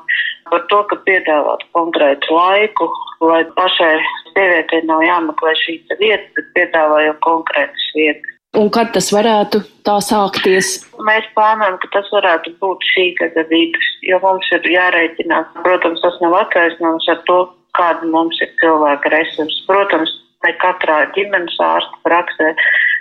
par 0.50 0.66
to, 0.72 0.82
ka 0.90 0.98
piedāvāt 1.06 1.66
konkrētu 1.78 2.34
laiku, 2.34 2.90
lai 3.22 3.44
pašai 3.60 3.94
sievietei 4.34 4.82
nav 4.90 5.06
jāmeklē 5.06 5.54
šī 5.62 5.78
vieta, 6.02 6.26
bet 6.40 6.52
piedāvājot 6.58 7.22
konkrētas 7.28 7.88
vietas. 7.98 8.39
Un 8.58 8.72
kad 8.74 8.90
tas 8.96 9.12
varētu 9.14 9.62
tā 9.86 10.00
sākties? 10.02 10.80
Mēs 11.06 11.28
plānojam, 11.36 11.78
ka 11.84 11.92
tas 11.94 12.10
varētu 12.14 12.56
būt 12.64 12.88
šī 12.94 13.06
gada 13.20 13.46
vidus, 13.52 13.90
jo 14.10 14.18
mums 14.24 14.50
ir 14.56 14.66
jārēķinās. 14.74 15.52
Protams, 15.62 16.02
tas 16.02 16.18
nav 16.24 16.34
attaisnojums 16.42 17.10
ar 17.14 17.22
to, 17.30 17.40
kāda 17.78 18.10
mums 18.10 18.42
ir 18.42 18.50
cilvēka 18.62 19.14
resursi. 19.14 19.62
Protams, 19.70 20.16
ne 20.48 20.56
katrā 20.64 21.04
ģimenes 21.14 21.62
ārsta 21.62 22.02
praksē 22.08 22.56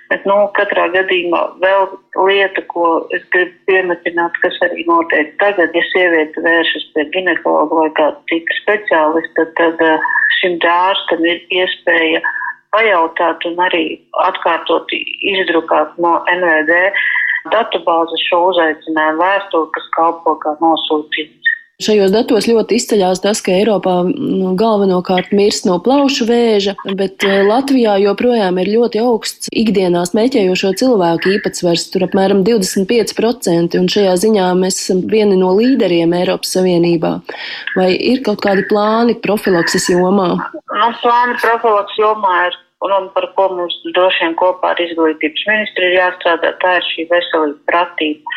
Bet, 0.09 0.25
nu, 0.25 0.37
katrā 0.57 0.87
gadījumā 0.95 1.41
vēl 1.61 1.83
lieta, 2.25 2.63
ko 2.73 2.85
es 3.17 3.25
gribu 3.35 3.53
piemetināt, 3.69 4.37
kas 4.41 4.57
arī 4.65 4.87
notiek 4.89 5.35
tagad, 5.43 5.75
ja 5.77 5.83
sieviete 5.91 6.45
vēršas 6.47 6.87
pie 6.95 7.05
ginekologa 7.13 7.83
vai 7.83 7.91
kāda 7.99 8.17
cita 8.33 8.57
speciālista, 8.63 9.45
tad 9.61 9.85
eh, 9.85 10.07
šim 10.39 10.57
ārstam 10.73 11.27
ir 11.29 11.43
iespēja 11.61 12.23
pajautāt 12.75 13.47
un 13.49 13.61
arī 13.65 13.85
atkārtot 14.27 14.93
izdrukāt 15.33 15.97
no 16.05 16.19
NVD 16.33 16.81
datubāzes 17.55 18.25
šo 18.29 18.41
uzaicinājumu 18.51 19.23
vēstuli, 19.23 19.71
kas 19.77 19.91
kalpo 19.97 20.37
kā 20.43 20.55
nosūtījums. 20.63 21.48
Šajos 21.79 22.11
datos 22.11 22.49
ļoti 22.51 22.75
izceļās 22.75 23.21
tas, 23.23 23.39
ka 23.39 23.53
Eiropā 23.55 23.93
nu, 24.09 24.51
galvenokārt 24.59 25.31
mirst 25.31 25.63
no 25.69 25.77
plaušu 25.79 26.25
vēža, 26.27 26.75
bet 26.99 27.23
eh, 27.23 27.45
Latvijā 27.47 27.93
joprojām 28.03 28.59
ir 28.59 28.73
ļoti 28.73 28.99
augsts 28.99 29.53
ikdienā 29.55 30.03
smēķējošo 30.11 30.73
cilvēku 30.81 31.37
īpatsvars, 31.37 31.87
tur 31.95 32.09
apmēram 32.09 32.43
25%, 32.49 33.79
un 33.79 33.87
šajā 33.95 34.17
ziņā 34.25 34.51
mēs 34.59 34.83
esam 34.83 35.07
vieni 35.07 35.39
no 35.39 35.53
līderiem 35.55 36.19
Eiropas 36.19 36.57
Savienībā. 36.59 37.13
Vai 37.79 37.93
ir 37.95 38.27
kaut 38.27 38.43
kādi 38.43 38.67
plāni 38.67 39.15
profilakses 39.23 39.87
jomā? 39.95 40.33
Nu, 40.59 40.91
plāni 40.99 41.39
profilakses 41.39 42.03
jomā 42.03 42.41
ir 42.49 42.59
un, 42.85 42.93
un 42.93 43.09
par 43.15 43.27
ko 43.37 43.49
mums 43.59 43.77
droši 43.97 44.25
vien 44.25 44.37
kopā 44.41 44.73
ar 44.75 44.83
izglītības 44.83 45.47
ministru 45.51 45.89
ir 45.89 45.97
jāstrādā, 45.99 46.53
tā 46.63 46.77
ir 46.79 46.87
šī 46.93 47.09
veselība 47.13 47.73
pratība. 47.73 48.37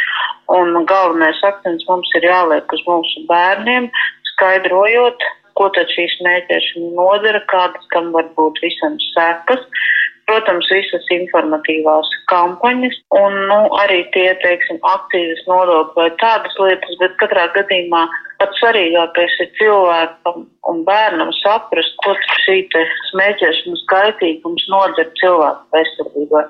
Un 0.57 0.85
galvenais 0.89 1.43
akcents 1.47 1.85
mums 1.89 2.09
ir 2.19 2.27
jāliek 2.27 2.75
uz 2.75 2.83
mūsu 2.87 3.25
bērniem, 3.29 3.89
skaidrojot, 4.33 5.27
ko 5.59 5.69
tad 5.75 5.91
šī 5.93 6.07
smēķēšana 6.17 6.93
nodara, 6.97 7.43
kādas 7.51 7.91
tam 7.93 8.13
var 8.15 8.29
būt 8.37 8.61
visam 8.65 8.97
sekas. 9.11 9.67
Protams, 10.29 10.67
visas 10.71 11.07
informatīvās 11.11 12.07
kampaņas 12.31 12.93
un 13.19 13.33
nu, 13.49 13.57
arī 13.81 14.03
tie, 14.13 14.29
teiksim, 14.43 14.77
akcijas 14.87 15.41
nodokļi 15.49 15.97
vai 15.97 16.11
tādas 16.21 16.55
lietas, 16.61 16.99
bet 17.01 17.17
katrā 17.19 17.49
gadījumā 17.57 18.05
pats 18.41 18.61
svarīgākais 18.61 19.35
ir 19.43 19.49
cilvēkam 19.59 20.45
un 20.71 20.81
bērnam 20.87 21.29
saprast, 21.41 21.93
ko 22.01 22.15
šī 22.45 22.57
smēķēšanas 23.11 23.85
kaitīgums 23.91 24.65
nodara 24.73 25.05
cilvēku 25.21 25.77
veselībai. 25.77 26.45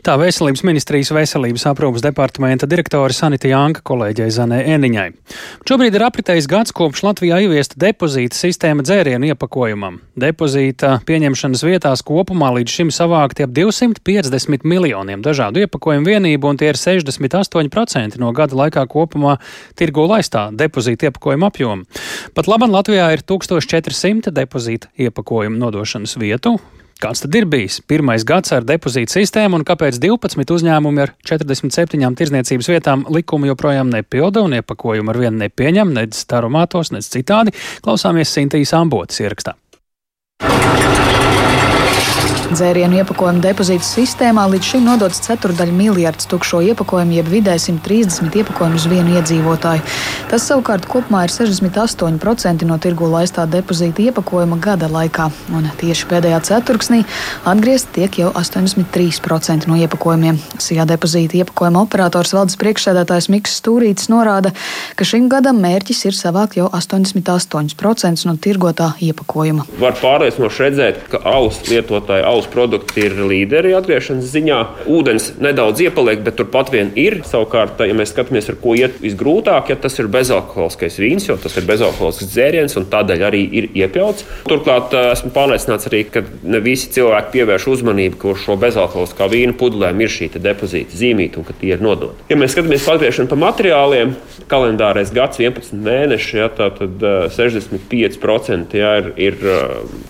Tā 0.00 0.14
veselības 0.16 0.62
ministrijas 0.64 1.10
veselības 1.12 1.66
aprūpas 1.68 2.00
departamenta 2.00 2.64
direktore 2.70 3.12
Sanita 3.12 3.50
Janka 3.50 3.82
kolēģei 3.84 4.30
Zanē 4.32 4.60
Eniņai. 4.72 5.10
Šobrīd 5.68 5.98
ir 5.98 6.04
apritējis 6.06 6.48
gads, 6.48 6.72
kopš 6.76 7.02
Latvijā 7.04 7.42
ieviesta 7.44 7.76
depozīta 7.82 8.38
sistēma 8.38 8.80
dzērienu 8.86 9.28
iepakojumam. 9.28 9.98
Depozīta 10.24 10.94
pieņemšanas 11.04 11.66
vietās 11.68 12.04
kopumā 12.06 12.48
līdz 12.56 12.78
šim 12.78 12.94
savākti 12.96 13.44
ap 13.44 13.52
250 13.52 14.64
miljoniem 14.64 15.20
dažādu 15.26 15.66
iepakojumu 15.66 16.08
vienību, 16.14 16.48
un 16.48 16.60
tie 16.62 16.72
ir 16.72 16.80
68% 16.80 18.16
no 18.24 18.32
gada 18.32 18.56
laikā 18.56 18.88
kopumā 18.88 19.36
tirgu 19.76 20.08
laistā 20.08 20.48
depozīta 20.48 21.10
iepakojuma 21.10 21.52
apjoma. 21.52 22.02
Pat 22.32 22.48
labam 22.48 22.72
Latvijā 22.72 23.12
ir 23.12 23.28
1400 23.28 24.32
depozīta 24.32 24.88
iepakojumu 24.96 25.60
nodošanas 25.60 26.16
vietu. 26.16 26.56
Kāds 27.00 27.22
tad 27.24 27.32
ir 27.38 27.46
bijis 27.48 27.78
pirmais 27.88 28.26
gads 28.28 28.52
ar 28.52 28.64
depozītu 28.68 29.14
sistēmu 29.14 29.56
un 29.56 29.62
kāpēc 29.64 29.96
12 30.02 30.52
uzņēmumi 30.52 31.00
ar 31.06 31.14
47 31.24 32.12
tirzniecības 32.20 32.68
vietām 32.68 33.06
likumu 33.08 33.48
joprojām 33.48 33.88
nepilda 33.88 34.42
un 34.44 34.58
iepakojumu 34.58 35.14
ar 35.14 35.20
vienu 35.22 35.40
nepieņem, 35.46 35.94
nedz 35.96 36.26
tarumātos, 36.28 36.92
nedz 36.92 37.08
citādi? 37.08 37.56
Klausāmies 37.80 38.36
Sintīs 38.36 38.74
Ambotas 38.76 39.24
ierakstā. 39.24 39.56
Dzērienu 42.50 42.96
iepakojumu 42.98 43.38
depozītu 43.44 43.86
sistēmā 43.86 44.42
līdz 44.50 44.72
šim 44.72 44.82
nodots 44.82 45.20
ceturdaļa 45.22 45.70
miljards 45.70 46.26
tukšo 46.26 46.58
iepakojumu, 46.72 47.14
jeb 47.14 47.28
vidēji 47.30 47.62
130 47.68 48.38
iepakojumu 48.40 48.74
uz 48.74 48.86
vienu 48.90 49.12
iedzīvotāju. 49.20 49.84
Tas 50.32 50.48
savukārt 50.50 50.88
kopumā 50.90 51.20
ir 51.28 51.34
68% 51.34 52.66
no 52.66 52.78
tirgu 52.82 53.06
laistā 53.12 53.44
depozīta 53.50 54.02
iepakojuma 54.08 54.58
gada 54.62 54.88
laikā, 54.90 55.28
un 55.54 55.68
tieši 55.78 56.08
pēdējā 56.10 56.40
ceturksnī 56.48 57.04
atgriezt 57.52 57.92
tiek 57.94 58.18
jau 58.18 58.32
83% 58.34 59.70
no 59.70 59.78
iepakojumiem. 59.78 60.42
Sijā 60.58 60.88
depozīta 60.90 61.38
iepakojuma 61.44 61.84
operators 61.86 62.34
valdes 62.34 62.58
priekšsēdētājs 62.58 63.30
Miks 63.30 63.54
Stūrītis 63.60 64.10
norāda, 64.10 64.50
ka 64.98 65.06
šim 65.06 65.30
gadam 65.30 65.62
mērķis 65.62 66.02
ir 66.10 66.18
savākt 66.18 66.58
jau 66.58 66.66
88% 66.66 68.26
no 68.26 68.36
tirgotā 68.42 68.90
iepakojuma. 69.06 69.70
Var 69.78 69.98
pārliecinoši 70.02 70.66
redzēt, 70.66 71.02
ka 71.14 71.22
alus 71.30 71.62
lietotāji, 71.70 72.26
alus 72.26 72.39
produkti 72.50 73.04
ir 73.06 73.16
līderi 73.30 73.74
atgriešanas 73.76 74.30
ziņā. 74.32 74.60
Ūdens 74.90 75.30
nedaudz 75.42 75.82
iepaliek, 75.84 76.22
bet 76.24 76.38
turpat 76.40 76.72
vien 76.72 76.92
ir. 76.98 77.20
Savukārt, 77.28 77.80
ja 77.84 77.96
mēs 77.96 78.14
skatāmies, 78.14 78.48
ar 78.52 78.58
ko 78.62 78.74
iet 78.78 79.00
visgrūtāk, 79.02 79.72
ja 79.72 79.78
tas 79.80 79.98
ir 80.00 80.10
bezalkoholiskais 80.12 81.00
vīns, 81.02 81.28
jo 81.28 81.36
tas 81.40 81.56
ir 81.60 81.66
bezalkoholisks 81.68 82.30
dzēriens 82.30 82.76
un 82.80 82.88
tādēļ 82.92 83.26
arī 83.28 83.42
ir 83.60 83.68
iepļauts. 83.82 84.26
Turklāt 84.48 84.94
esmu 85.00 85.32
pārliecināts 85.36 85.90
arī, 85.90 86.04
ka 86.12 86.24
ne 86.42 86.62
visi 86.64 86.90
cilvēki 86.94 87.34
pievērš 87.36 87.68
uzmanību, 87.74 88.20
ka 88.20 88.32
uz 88.34 88.44
šo 88.44 88.56
bezalkoholiskā 88.60 89.28
vīna 89.32 89.56
pudelēm 89.60 90.04
ir 90.04 90.12
šī 90.12 90.30
depozīta 90.40 90.96
zīmīta 90.96 91.40
un 91.40 91.48
ka 91.48 91.56
tie 91.60 91.74
ir 91.74 91.84
nodoti. 91.84 92.28
Ja 92.30 92.38
mēs 92.40 92.54
skatāmies 92.54 92.88
atgriešanu 92.90 93.30
pa 93.30 93.38
materiāliem, 93.40 94.14
kalendārais 94.50 95.12
gads 95.14 95.40
11 95.40 95.74
mēneši, 95.84 96.36
ja, 96.40 96.48
tad 96.54 96.80
65% 97.36 98.78
ja, 98.78 98.92
ir, 99.00 99.10
ir 99.20 99.38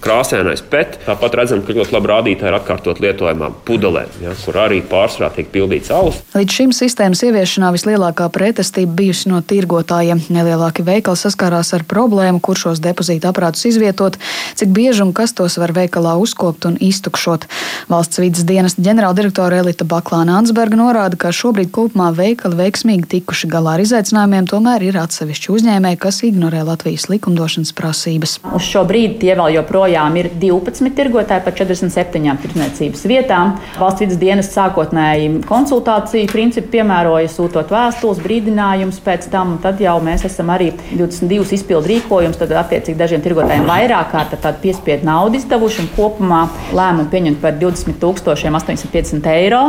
krāsainais 0.04 0.62
pēc. 0.70 1.00
Tāpat 1.06 1.36
redzam, 1.40 1.64
ka 1.64 1.76
ļoti 1.76 1.94
labi 1.96 2.10
rādītāji 2.20 2.50
ir 2.50 2.56
atkārtot 2.58 3.00
lietojamām 3.02 3.56
pudelēm, 3.66 4.10
ja, 4.22 4.34
kur 4.44 4.58
arī 4.60 4.80
pārsvarā 4.86 5.30
tiek 5.34 5.50
pildīts 5.52 5.90
alus. 5.94 6.20
Līdz 6.36 6.56
šim 6.56 6.74
sistēmas 6.76 7.22
ieviešanā 7.26 7.70
vislielākā 7.74 8.28
pretestība 8.32 8.92
bijusi 9.00 9.30
no 9.30 9.40
tirgotājiem. 9.40 10.22
Nelielāki 10.32 10.84
veikali 10.86 11.18
saskārās 11.18 11.72
ar 11.76 11.84
problēmu, 11.88 12.40
kur 12.44 12.58
šos 12.60 12.82
depozīta 12.82 13.30
aparātus 13.30 13.66
izvietot, 13.70 14.18
cik 14.58 14.72
bieži 14.76 15.04
un 15.04 15.14
kas 15.16 15.34
tos 15.36 15.58
var 15.60 15.72
veikalā 15.76 16.16
uzkopt 16.20 16.66
un 16.68 16.76
iztukšot. 16.80 17.46
Valsts 17.90 18.20
vidas 18.22 18.46
dienas 18.48 18.76
ģenerāldirektore 18.80 19.60
Elita 19.62 19.86
Baklāna 19.88 20.38
Ansberga 20.40 20.78
norāda, 20.78 21.18
ka 21.20 21.32
šobrīd 21.34 21.72
kopumā 21.74 22.10
veikali 22.16 22.58
veiksmīgi 22.60 23.08
tikuši 23.16 23.50
galā 23.50 23.76
ar 23.78 23.84
izaicinājumiem, 23.84 24.48
tomēr 24.50 24.86
ir 24.90 25.00
atsevišķi 25.00 25.52
uzņēmēji, 25.56 26.00
kas 26.00 26.22
ignorē 26.28 26.64
Latvijas 26.68 27.08
likumdošanas 27.12 27.74
prasības. 27.76 28.38
Uz 28.56 28.66
šo 28.66 28.84
brīdi 28.88 29.20
tie 29.24 29.34
vēl 29.38 29.56
joprojām 29.58 30.18
ir 30.20 30.30
12 30.40 30.94
tirgotāji 30.96 31.44
par 31.46 31.56
47 31.56 32.09
septiņām 32.10 32.40
tirdzniecības 32.42 33.04
vietām. 33.06 33.54
Valsts 33.78 34.02
vidas 34.04 34.18
dienas 34.20 34.50
sākotnēji 34.54 35.44
konsultāciju 35.46 36.30
principu 36.30 36.74
piemēroja, 36.74 37.30
sūtot 37.30 37.70
vēstules, 37.70 38.20
brīdinājumus 38.24 39.00
pēc 39.04 39.28
tam. 39.30 39.58
Tad 39.62 39.80
jau 39.80 39.96
mēs 40.02 40.24
esam 40.26 40.50
arī 40.50 40.72
22 40.90 41.54
izpildu 41.54 41.90
rīkojumus, 41.92 42.38
tad 42.40 42.54
attiecīgi 42.64 42.98
dažiem 42.98 43.22
tirgotājiem 43.24 43.68
vairāk 43.68 44.10
kārt 44.14 44.34
tādu 44.40 44.62
piespiedu 44.64 45.06
naudu 45.06 45.38
izdevuši 45.38 45.84
un 45.84 45.90
kopumā 45.96 46.42
lēmumu 46.76 47.10
pieņemt 47.12 47.40
par 47.42 47.56
20 47.60 48.00
850 48.00 49.28
eiro 49.30 49.62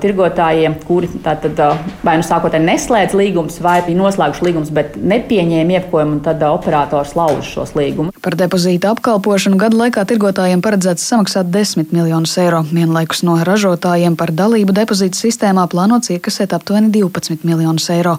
tirgotājiem, 0.00 0.76
kuri 0.86 1.10
tātad 1.24 1.58
vai 2.06 2.16
nu 2.18 2.26
sākotnēji 2.26 2.66
neslēdz 2.66 3.16
līgumus, 3.18 3.60
vai 3.62 3.78
bija 3.86 3.98
noslēguši 4.00 4.46
līgumus, 4.46 4.72
bet 4.74 4.96
nepieņēma 4.96 5.76
iepakojumu, 5.78 6.18
un 6.18 6.24
tad 6.24 6.42
operators 6.46 7.14
lauž 7.18 7.52
šos 7.54 7.74
līgumus. 7.78 8.16
Par 8.24 8.36
depozītu 8.38 8.90
apkalpošanu 8.90 9.60
gadu 9.60 9.80
laikā 9.80 10.04
tirgotājiem 10.08 10.62
paredzēts 10.64 11.06
samaksāt 11.10 11.49
10 11.50 11.92
miljonus 11.94 12.36
eiro. 12.40 12.62
Vienlaikus 12.70 13.24
no 13.26 13.36
ražotājiem 13.44 14.16
par 14.18 14.32
dalību 14.36 14.74
depozītu 14.76 15.18
sistēmā 15.18 15.66
plānots 15.70 16.12
iekasēt 16.14 16.54
aptuveni 16.56 16.92
12 16.94 17.44
miljonus 17.48 17.88
eiro. 17.92 18.16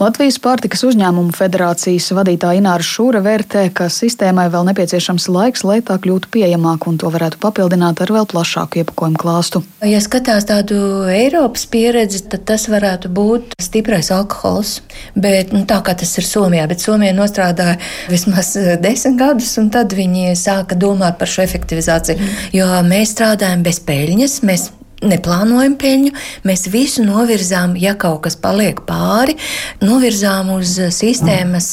Latvijas 0.00 0.38
pārtikas 0.42 0.84
uzņēmumu 0.88 1.34
federācijas 1.36 2.10
vadītāja 2.16 2.62
Ināra 2.62 2.84
Šūra 2.86 3.22
vērtē, 3.24 3.66
ka 3.74 3.88
sistēmai 3.92 4.48
vēl 4.52 4.68
nepieciešams 4.70 5.28
laiks, 5.34 5.64
lai 5.66 5.80
tā 5.82 5.98
kļūtu 6.02 6.30
pieejamāka 6.34 6.90
un 6.90 7.00
to 7.02 7.10
varētu 7.12 7.40
papildināt 7.42 8.02
ar 8.04 8.14
vēl 8.14 8.28
plašāku 8.30 8.82
iepakojumu 8.82 9.18
klāstu. 9.20 9.62
Ja 9.84 10.00
skatās 10.04 10.46
tādu 10.48 10.78
Eiropas 11.10 11.66
pieredzi, 11.70 12.24
tad 12.30 12.46
tas 12.48 12.68
varētu 12.70 13.10
būt 13.12 13.58
stiprais 13.62 14.12
alkohols. 14.14 14.78
Bet, 15.18 15.52
nu, 15.54 15.64
tā 15.68 15.80
kā 15.84 15.94
tas 15.98 16.10
ir 16.20 16.26
Somijā, 16.26 16.66
bet 16.70 16.82
Somija 16.82 17.14
nostrādāja 17.16 17.78
vismaz 18.10 18.54
desmit 18.82 19.18
gadus, 19.18 19.52
un 19.60 19.70
tad 19.74 19.94
viņi 19.96 20.34
sāka 20.38 20.78
domāt 20.78 21.18
par 21.20 21.30
šo 21.30 21.42
efektivizāciju. 21.44 22.28
Jo 22.54 22.67
mēs 22.86 23.14
strādājam 23.14 23.62
bez 23.66 23.80
peļņas, 23.88 24.40
mēs 24.48 24.68
neplānojam 25.04 25.76
peļņu, 25.78 26.12
mēs 26.48 26.66
visu 26.72 27.04
novirzām, 27.06 27.76
ja 27.78 27.94
kaut 27.98 28.24
kas 28.26 28.36
paliek 28.40 28.80
pāri, 28.86 29.36
novirzām 29.84 30.50
uz 30.56 30.74
sistēmas 30.94 31.68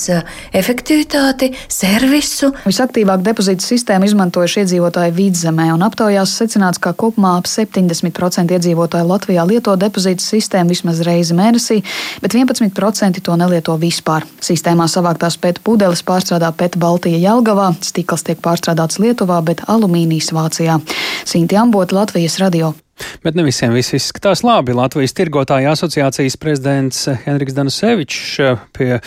efektivitāti, 0.55 1.51
servisu. 1.71 2.51
Visaktīvāk 2.67 3.23
depozītu 3.25 3.65
sistēmu 3.65 4.09
izmantojuši 4.09 4.63
iedzīvotāji 4.63 5.15
vidzemē, 5.17 5.71
un 5.73 5.85
aptaujās 5.87 6.35
secināts, 6.39 6.81
ka 6.81 6.93
kopumā 6.97 7.35
ap 7.39 7.49
70% 7.49 8.55
iedzīvotāju 8.57 9.09
Latvijā 9.09 9.47
lieto 9.49 9.75
depozītu 9.79 10.23
sistēmu 10.23 10.75
vismaz 10.75 11.01
reizi 11.05 11.37
mēnesī, 11.37 11.81
bet 12.21 12.37
11% 12.37 13.23
to 13.25 13.39
nelieto 13.41 13.77
vispār. 13.81 14.27
Sistēmā 14.45 14.87
savāktās 14.91 15.39
pēc 15.41 15.61
pudeles 15.65 16.05
pārstrādā 16.05 16.51
pēc 16.55 16.77
Baltija 16.81 17.19
Jelgavā, 17.21 17.71
stikls 17.85 18.25
tiek 18.27 18.41
pārstrādāts 18.45 19.01
Lietuvā, 19.01 19.41
bet 19.45 19.65
alumīnijas 19.71 20.33
Vācijā. 20.35 20.79
Sinti 21.25 21.57
Ambota, 21.57 21.97
Latvijas 21.97 22.39
radio. 22.43 22.75
Bet 23.23 23.35
ne 23.35 23.43
visiem 23.43 23.73
viss 23.75 23.95
izskatās 23.97 24.43
labi. 24.45 24.75
Latvijas 24.75 25.15
tirgotāja 25.17 25.73
asociācijas 25.75 26.37
prezidents 26.39 27.01
Henriks 27.25 27.55
Danusevičs 27.57 28.37
pie 28.75 28.99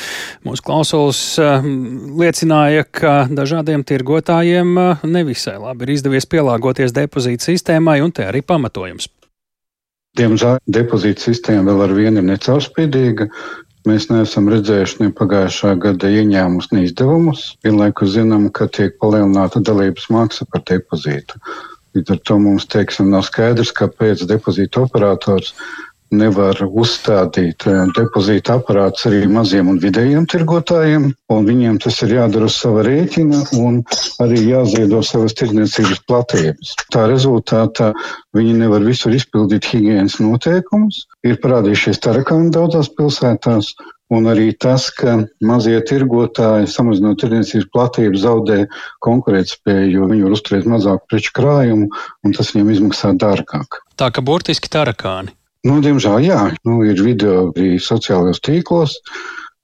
mūsu 0.45 0.65
klausulas 0.67 1.21
liecināja, 2.21 2.85
ka 2.85 3.15
dažādiem 3.33 3.87
tirgotājiem 3.89 4.75
nevisai 5.09 5.57
labi 5.63 5.87
ir 5.87 5.95
izdevies 5.97 6.29
pielāgoties 6.29 6.93
depozītu 6.97 7.49
sistēmai, 7.53 8.01
un 8.05 8.13
te 8.13 8.27
arī 8.29 8.45
pamatojums. 8.45 9.09
Diemžēl 10.19 10.59
depozīta 10.67 11.29
sistēma 11.29 11.71
vēl 11.71 11.87
ar 11.87 11.97
vienu 11.97 12.21
ir 12.21 12.29
necaurspīdīga. 12.33 13.29
Mēs 13.89 14.09
neesam 14.11 14.49
redzējuši 14.51 15.05
ne 15.05 15.13
pagājušā 15.17 15.73
gada 15.81 16.11
ieņēmumus, 16.11 16.73
ne 16.75 16.85
izdevumus. 16.85 17.45
Vienlaikus 17.65 18.17
zinām, 18.17 18.49
ka 18.53 18.67
tiek 18.69 18.99
palielināta 19.01 19.63
dalības 19.65 20.09
maksa 20.13 20.45
par 20.51 20.65
depozītu. 20.69 21.39
Līdz 21.99 22.15
ar 22.15 22.19
to 22.31 22.39
mums 22.39 22.69
teiksim, 22.71 23.11
nav 23.11 23.25
skaidrs, 23.27 23.75
kāpēc 23.75 24.23
depozīta 24.31 24.85
operators 24.87 25.55
nevar 26.15 26.57
uzstādīt 26.65 27.67
eh, 27.69 27.81
depozīta 27.97 28.57
aparātus 28.59 29.09
arī 29.11 29.25
maziem 29.29 29.69
un 29.73 29.81
vidējiem 29.83 30.29
tirgotājiem, 30.31 31.09
un 31.35 31.49
viņiem 31.49 31.81
tas 31.85 31.99
ir 32.07 32.15
jādara 32.17 32.49
uz 32.49 32.57
sava 32.63 32.85
rēķina 32.87 33.43
un 33.61 33.83
arī 34.25 34.41
jāziedo 34.47 35.03
savas 35.05 35.37
tirdzniecības 35.41 36.01
platības. 36.09 36.73
Tā 36.95 37.05
rezultātā 37.11 37.91
viņi 38.37 38.57
nevar 38.63 38.87
visur 38.87 39.17
izpildīt 39.17 39.69
higienas 39.75 40.21
noteikumus. 40.23 41.05
Ir 41.27 41.41
parādījušies 41.43 42.01
tarakāni 42.07 42.55
daudzās 42.55 42.89
pilsētās, 42.95 43.75
Un 44.09 44.25
arī 44.31 44.55
tas, 44.57 44.87
ka 44.97 45.19
mazie 45.45 45.77
tirgotāji, 45.85 46.71
samazinot 46.73 47.19
tirdzniecības 47.21 47.67
platību, 47.75 48.21
zaudē 48.23 48.63
konkurētspēju, 49.05 49.91
jo 49.99 50.07
viņi 50.09 50.25
var 50.25 50.37
uzturēt 50.37 50.69
mazāku 50.71 51.05
preču 51.13 51.35
krājumu, 51.37 51.91
un 52.25 52.37
tas 52.37 52.55
viņiem 52.55 52.73
izmaksā 52.77 53.13
dārgāk. 53.21 53.83
Tā 54.01 54.09
ka 54.15 54.25
burtiski 54.25 54.73
tarakāni. 54.73 55.35
Nu, 55.69 55.81
diemžēl, 55.85 56.23
jā, 56.25 56.41
nu, 56.65 56.81
ir 56.87 57.03
video 57.05 57.51
arī 57.51 57.77
sociālajos 57.83 58.41
tīklos. 58.47 58.97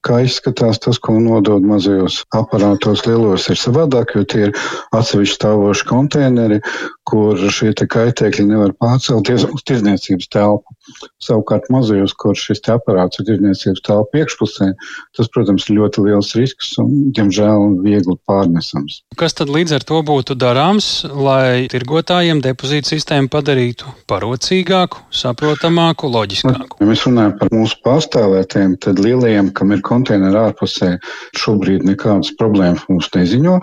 Kā 0.05 0.19
izskatās 0.21 0.77
tas, 0.83 0.99
ko 1.01 1.15
nodod 1.17 1.65
mazajos 1.65 2.19
aparātos, 2.37 3.05
lielos 3.07 3.47
ir 3.49 3.57
savādāk, 3.57 4.13
jo 4.13 4.25
tie 4.29 4.43
ir 4.49 4.51
atsevišķi 4.93 5.39
stāvoši 5.39 5.87
konteineri, 5.89 6.59
kur 7.05 7.37
šie 7.37 7.71
kaitēkļi 7.73 8.47
nevar 8.49 8.73
pārcelties 8.81 9.45
uz 9.45 9.63
tirdzniecības 9.65 10.29
telpu. 10.33 10.75
Savukārt 11.21 11.67
mazajos, 11.73 12.13
kur 12.17 12.37
šis 12.37 12.61
aparāts 12.73 13.19
ir 13.21 13.27
tirdzniecības 13.29 13.83
telpa 13.85 14.21
iekšpusē, 14.21 14.71
tas, 15.17 15.29
protams, 15.33 15.65
ir 15.69 15.79
ļoti 15.79 16.05
liels 16.05 16.33
risks 16.37 16.73
un, 16.81 17.11
diemžēl, 17.15 17.81
viegli 17.85 18.17
pārnesams. 18.29 19.01
Kas 19.17 19.37
tad 19.37 19.49
līdz 19.53 19.77
ar 19.79 19.85
to 19.89 20.01
būtu 20.05 20.37
darāms, 20.37 20.89
lai 21.09 21.65
tirgotājiem 21.71 22.41
depozītu 22.45 22.93
sistēmu 22.93 23.31
padarītu 23.33 23.89
parocīgāku, 24.09 25.05
saprotamāku, 25.13 26.09
loģiskāku? 26.13 26.81
Ja 26.81 26.89
mēs 26.89 27.05
runājam 27.07 27.37
par 27.41 27.53
mūsu 27.53 27.81
pārstāvētiem, 27.85 28.77
tad 28.85 29.01
lielajiem, 29.01 29.53
kam 29.57 29.73
ir 29.73 29.81
konteineri 29.85 29.94
ārpusē, 30.03 30.95
šobrīd 31.39 31.85
nekādas 31.87 32.33
problēmas 32.39 32.83
mums 32.89 33.09
neziņo. 33.15 33.59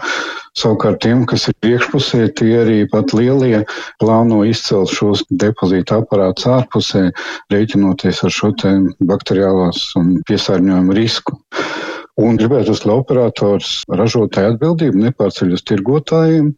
Savukārt 0.59 1.01
tiem, 1.05 1.25
kas 1.27 1.49
ir 1.49 1.75
iekšpusē, 1.75 2.29
tie 2.37 2.53
arī 2.61 2.79
pat 2.93 3.13
lielie 3.17 3.65
plāno 4.01 4.43
izcelt 4.45 4.93
šos 4.93 5.25
depozīta 5.31 6.03
aparātus 6.03 6.47
ārpusē, 6.47 7.11
rēķinoties 7.53 8.23
ar 8.25 8.31
šo 8.31 8.53
bakteriālās 9.09 9.93
un 9.97 10.21
piesārņojumu 10.29 10.93
risku. 10.97 11.39
Un 12.21 12.37
gribētu, 12.37 12.77
lai 12.85 12.99
operators 13.01 13.83
ražotāju 13.89 14.53
atbildību 14.53 15.01
nepārceļ 15.07 15.55
uz 15.57 15.63
tirgotājiem 15.65 16.53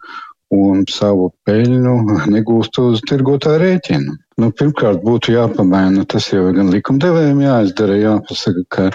un 0.55 0.85
savu 0.91 1.31
peļņu 1.49 1.95
negūst 2.35 2.79
uz 2.83 3.03
tirgotāju 3.09 3.63
rēķinu. 3.63 4.19
Nu, 4.43 4.51
pirmkārt, 4.59 5.03
būtu 5.07 5.35
jāpamaina, 5.37 6.07
tas 6.11 6.31
jau 6.33 6.49
gan 6.57 6.73
likumdevējiem 6.75 7.43
jāizdara, 7.45 7.99
jāpasaka, 8.01 8.65
ka 8.75 8.89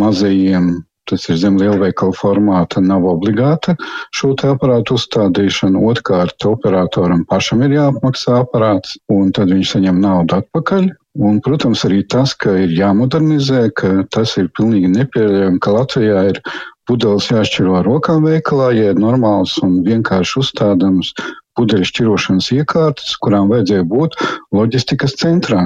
mazajiem 0.00 0.76
tas 1.06 1.28
ir 1.30 1.38
zem 1.38 1.58
lielveikala 1.60 2.14
formāta, 2.18 2.82
nav 2.82 3.06
obligāta 3.06 3.76
šo 4.16 4.32
aparātu 4.50 4.96
uzstādīšana. 4.98 5.82
Otrkārt, 5.90 6.46
operatoram 6.50 7.24
pašam 7.30 7.62
ir 7.66 7.76
jāapmaksā 7.76 8.40
aparāts, 8.42 8.96
un 9.12 9.30
tad 9.36 9.52
viņš 9.54 9.76
saņem 9.76 10.00
naudu 10.02 10.40
atpakaļ. 10.40 10.88
Un, 11.16 11.38
protams, 11.40 11.80
arī 11.88 12.02
tas, 12.12 12.34
ka 12.36 12.52
ir 12.60 12.74
jāmodernizē, 12.76 13.70
ka 13.78 13.92
tas 14.12 14.34
ir 14.36 14.50
pilnīgi 14.58 14.90
nepieļaujami, 14.98 15.60
ka 15.64 15.76
Latvijā 15.78 16.24
ir 16.32 16.42
pudeles 16.88 17.30
jāšķiro 17.32 17.78
ar 17.80 17.88
rokām 17.88 18.26
veikalā, 18.28 18.70
ja 18.76 18.92
ir 18.92 19.00
normāls 19.02 19.56
un 19.64 19.80
vienkārši 19.86 20.38
uzstādāms 20.42 21.12
pudeļu 21.56 21.88
šķirošanas 21.90 22.52
iekārtas, 22.56 23.16
kurām 23.22 23.50
vajadzēja 23.52 23.86
būt 23.90 24.18
loģistikas 24.54 25.16
centrā. 25.20 25.62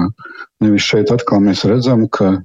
Nevis 0.63 0.87
šeit 0.87 1.11
atkal 1.13 1.43
mēs 1.43 1.65
redzam, 1.67 2.07
ka 2.07 2.37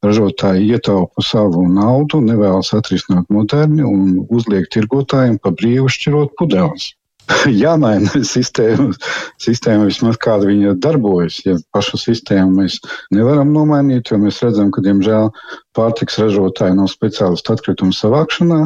Ražotāji 0.00 0.70
ietaupa 0.72 1.20
savu 1.20 1.66
naudu, 1.68 2.22
nevēlas 2.24 2.72
atrisināt 2.76 3.26
moderni 3.28 3.84
un 3.84 4.22
uzliek 4.32 4.64
tirgotājiem 4.72 5.36
pa 5.44 5.52
brīvu 5.52 5.90
šķirot 5.92 6.32
pudeles. 6.40 6.94
jāmaina 7.62 8.22
sistēma, 8.26 8.90
sistēma 9.40 9.88
vismaz 9.88 10.18
kāda 10.20 10.48
viņa 10.48 10.76
darbojas. 10.82 11.40
Ja 11.46 11.56
pašu 11.74 12.00
sistēmu 12.00 12.62
mēs 12.62 12.78
nevaram 13.14 13.52
nomainīt, 13.54 14.10
jo 14.10 14.20
mēs 14.22 14.40
redzam, 14.44 14.70
ka, 14.74 14.82
diemžēl, 14.84 15.30
pārtiks 15.76 16.18
ražotāji 16.20 16.76
nav 16.78 16.90
speciālisti 16.90 17.52
atkritumu 17.54 17.94
savākšanā, 17.94 18.60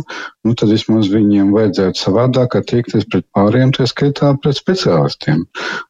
nu 0.45 0.55
tad 0.59 0.73
vismaz 0.73 1.11
viņiem 1.13 1.53
vajadzētu 1.55 2.01
savādāk 2.01 2.57
attiekties 2.61 3.07
pret 3.13 3.27
pāriem, 3.37 3.75
tie 3.77 3.89
skaitā 3.91 4.33
pret 4.41 4.59
speciālistiem. 4.59 5.45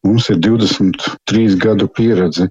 Mums 0.06 0.28
ir 0.32 0.42
23 0.44 1.58
gadu 1.62 1.88
pieredze 1.88 2.48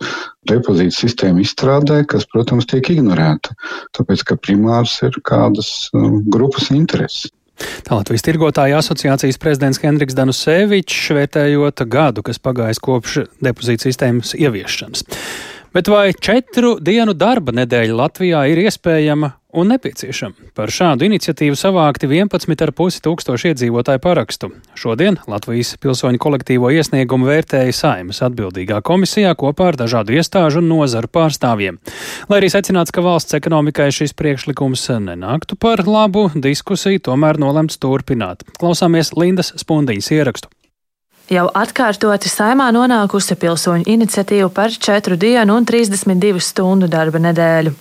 depozīta 0.50 0.96
sistēma 0.96 1.44
izstrādē, 1.44 2.04
kas, 2.10 2.28
protams, 2.32 2.68
tiek 2.72 2.90
ignorēta, 2.96 3.56
tāpēc, 3.98 4.28
ka 4.28 4.40
primārs 4.40 5.00
ir 5.08 5.20
kādas 5.28 5.90
um, 5.96 6.22
grupas 6.32 6.72
intereses. 6.72 7.32
Tā 7.84 7.98
Latvijas 8.00 8.26
tirgotāja 8.26 8.80
asociācijas 8.80 9.40
prezidents 9.42 9.82
Hendriks 9.84 10.16
Danusevičs 10.18 11.12
vērtējot 11.18 11.86
gadu, 11.92 12.24
kas 12.26 12.42
pagājis 12.42 12.82
kopš 12.84 13.20
depozīta 13.44 13.88
sistēmas 13.88 14.34
ieviešanas. 14.40 15.06
Bet 15.74 15.90
vai 15.90 16.14
četru 16.14 16.76
dienu 16.82 17.16
darba 17.18 17.54
nedēļa 17.56 17.98
Latvijā 17.98 18.44
ir 18.52 18.62
iespējama 18.66 19.34
un 19.54 19.70
nepieciešama? 19.74 20.52
Par 20.58 20.72
šādu 20.74 21.06
iniciatīvu 21.08 21.58
savākti 21.58 22.10
11,5 22.10 23.02
tūkstoši 23.06 23.52
iedzīvotāju 23.52 24.02
parakstu. 24.04 24.50
Šodien 24.80 25.20
Latvijas 25.30 25.76
pilsoņu 25.84 26.22
kolektīvo 26.22 26.72
iesniegumu 26.74 27.30
vērtēja 27.30 27.76
Saimas 27.78 28.24
atbildīgā 28.26 28.82
komisijā 28.86 29.36
kopā 29.40 29.72
ar 29.72 29.80
dažādu 29.84 30.18
iestāžu 30.18 30.64
un 30.64 30.72
nozaru 30.72 31.12
pārstāvjiem. 31.14 31.80
Lai 32.32 32.42
arī 32.42 32.50
secināts, 32.54 32.94
ka 32.94 33.06
valsts 33.06 33.38
ekonomikai 33.38 33.92
šis 33.94 34.16
priekšlikums 34.18 34.90
nenāktu 35.04 35.60
par 35.60 35.86
labu, 35.88 36.30
diskusiju 36.34 37.06
tomēr 37.12 37.42
nolemts 37.42 37.80
turpināt. 37.82 38.46
Klausāmies 38.60 39.16
Lindas 39.18 39.54
Spundiņas 39.62 40.14
ierakstu. 40.18 40.52
Jau 41.32 41.46
atkārtoti 41.56 42.28
saimā 42.28 42.66
nonākusi 42.76 43.38
pilsoņu 43.40 43.86
iniciatīva 43.88 44.50
par 44.52 44.74
4 44.76 45.16
dienu 45.16 45.54
un 45.56 45.64
32 45.64 46.42
stundu 46.44 46.90
darba 46.92 47.22
nedēļu. 47.24 47.72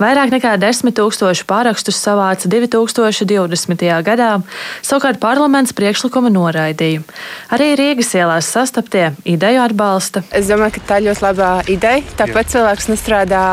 Vairāk 0.00 0.32
nekā 0.34 0.56
10 0.58 0.90
tūkstoši 0.98 1.46
pārakstus 1.46 2.00
savāca 2.02 2.50
2020. 2.50 3.84
gadā, 4.02 4.30
savukārt 4.82 5.20
parlaments 5.22 5.70
priekšlikumu 5.78 6.32
noraidīja. 6.34 7.04
Arī 7.54 7.68
Rīgas 7.78 8.10
ielās 8.18 8.48
sastaptie 8.50 9.12
ideju 9.22 9.62
atbalsta. 9.68 10.24
Es 10.34 10.50
domāju, 10.50 10.80
ka 10.80 10.84
tā 10.90 10.98
ir 10.98 11.12
ļoti 11.12 11.24
laba 11.28 11.52
ideja. 11.70 12.02
Tāpat 12.18 12.50
Jā. 12.50 12.52
cilvēks 12.56 12.90
nestrādā 12.90 13.44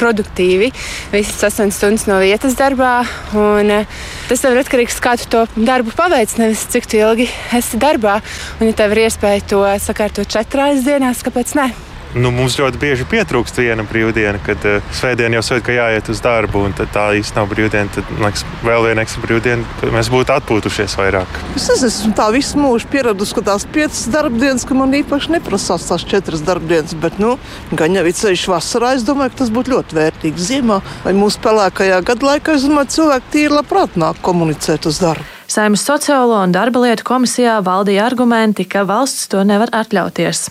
produktīvi 0.00 0.70
visas 1.12 1.44
8 1.50 1.68
stundas 1.68 2.08
no 2.08 2.16
vietas 2.24 2.56
darbā. 2.56 2.94
Un, 3.36 3.76
eh, 3.82 4.00
tas 4.32 4.40
ir 4.40 4.56
atkarīgs 4.56 4.96
no 4.96 5.04
tā, 5.04 5.04
kā 5.04 5.16
tu 5.20 5.28
to 5.36 5.44
darbu 5.60 5.92
paveic, 5.92 6.38
nevis 6.40 6.64
cik 6.72 6.88
ilgi 6.96 7.28
esi 7.52 7.76
darbā. 7.76 8.22
Un, 8.62 8.72
ja 8.72 8.85
tev 8.86 8.94
ir 8.94 9.08
iespēja 9.08 9.42
to 9.50 9.66
sakārtot 9.82 10.30
četrās 10.30 10.84
dienās, 10.86 11.24
kāpēc 11.26 11.56
ne? 11.58 11.70
Nu, 12.16 12.30
mums 12.32 12.54
ļoti 12.56 12.78
bieži 12.80 13.04
pietrūkst 13.10 13.58
viena 13.58 13.82
brīvdiena, 13.84 14.38
kad 14.46 14.62
uh, 14.64 14.92
svētdiena 14.94 15.36
jau 15.36 15.42
svētdiena, 15.42 15.66
ka 15.66 15.74
jāiet 15.74 16.10
uz 16.12 16.22
darbu, 16.24 16.62
un 16.68 16.76
tā 16.78 17.08
īsti 17.18 17.36
nav 17.36 17.50
brīvdiena. 17.50 17.90
Tad, 17.92 18.12
liekas, 18.22 18.44
vēl 18.64 18.86
viena 18.86 19.02
ekstra 19.02 19.24
brīvdiena, 19.24 19.66
kad 19.82 19.92
mēs 19.92 20.12
būtu 20.14 20.32
atpūtušies 20.36 20.96
vairāk. 21.00 21.42
Es 21.58 21.66
esmu 21.74 22.14
tā 22.16 22.30
visu 22.32 22.62
mūžu 22.62 22.88
pieradusi, 22.94 23.36
ka 23.36 23.44
tās 23.50 23.66
piecas 23.74 24.06
darbdienas, 24.14 24.64
ka 24.64 24.78
man 24.78 24.94
īpaši 25.02 25.34
neprasās 25.34 25.90
tās 25.90 26.06
četras 26.06 26.46
darbdienas, 26.46 26.94
bet, 27.02 27.18
nu, 27.20 27.36
gan 27.76 27.98
jau 27.98 28.06
ir 28.06 28.16
ceļš 28.22 28.48
vasarā, 28.54 28.94
es 28.96 29.04
domāju, 29.04 29.34
ka 29.34 29.42
tas 29.42 29.52
būtu 29.58 29.74
ļoti 29.74 29.98
vērtīgi 29.98 30.50
ziemā 30.52 30.80
vai 31.04 31.18
mūsu 31.18 31.42
pelēkajā 31.44 32.04
gadu 32.06 32.30
laikā. 32.30 32.56
Es 32.56 32.70
domāju, 32.70 32.94
cilvēki 33.00 33.34
tīri 33.34 33.58
labprāt 33.58 33.98
nāk 34.00 34.22
komunicēt 34.24 34.88
uz 34.88 35.02
darbu. 35.02 35.35
Saimnes 35.46 35.84
sociālo 35.86 36.40
un 36.42 36.50
darba 36.54 36.82
lietu 36.82 37.04
komisijā 37.06 37.60
valdīja 37.62 38.06
argumenti, 38.08 38.66
ka 38.66 38.82
valsts 38.88 39.28
to 39.30 39.44
nevar 39.46 39.70
atļauties. 39.70 40.48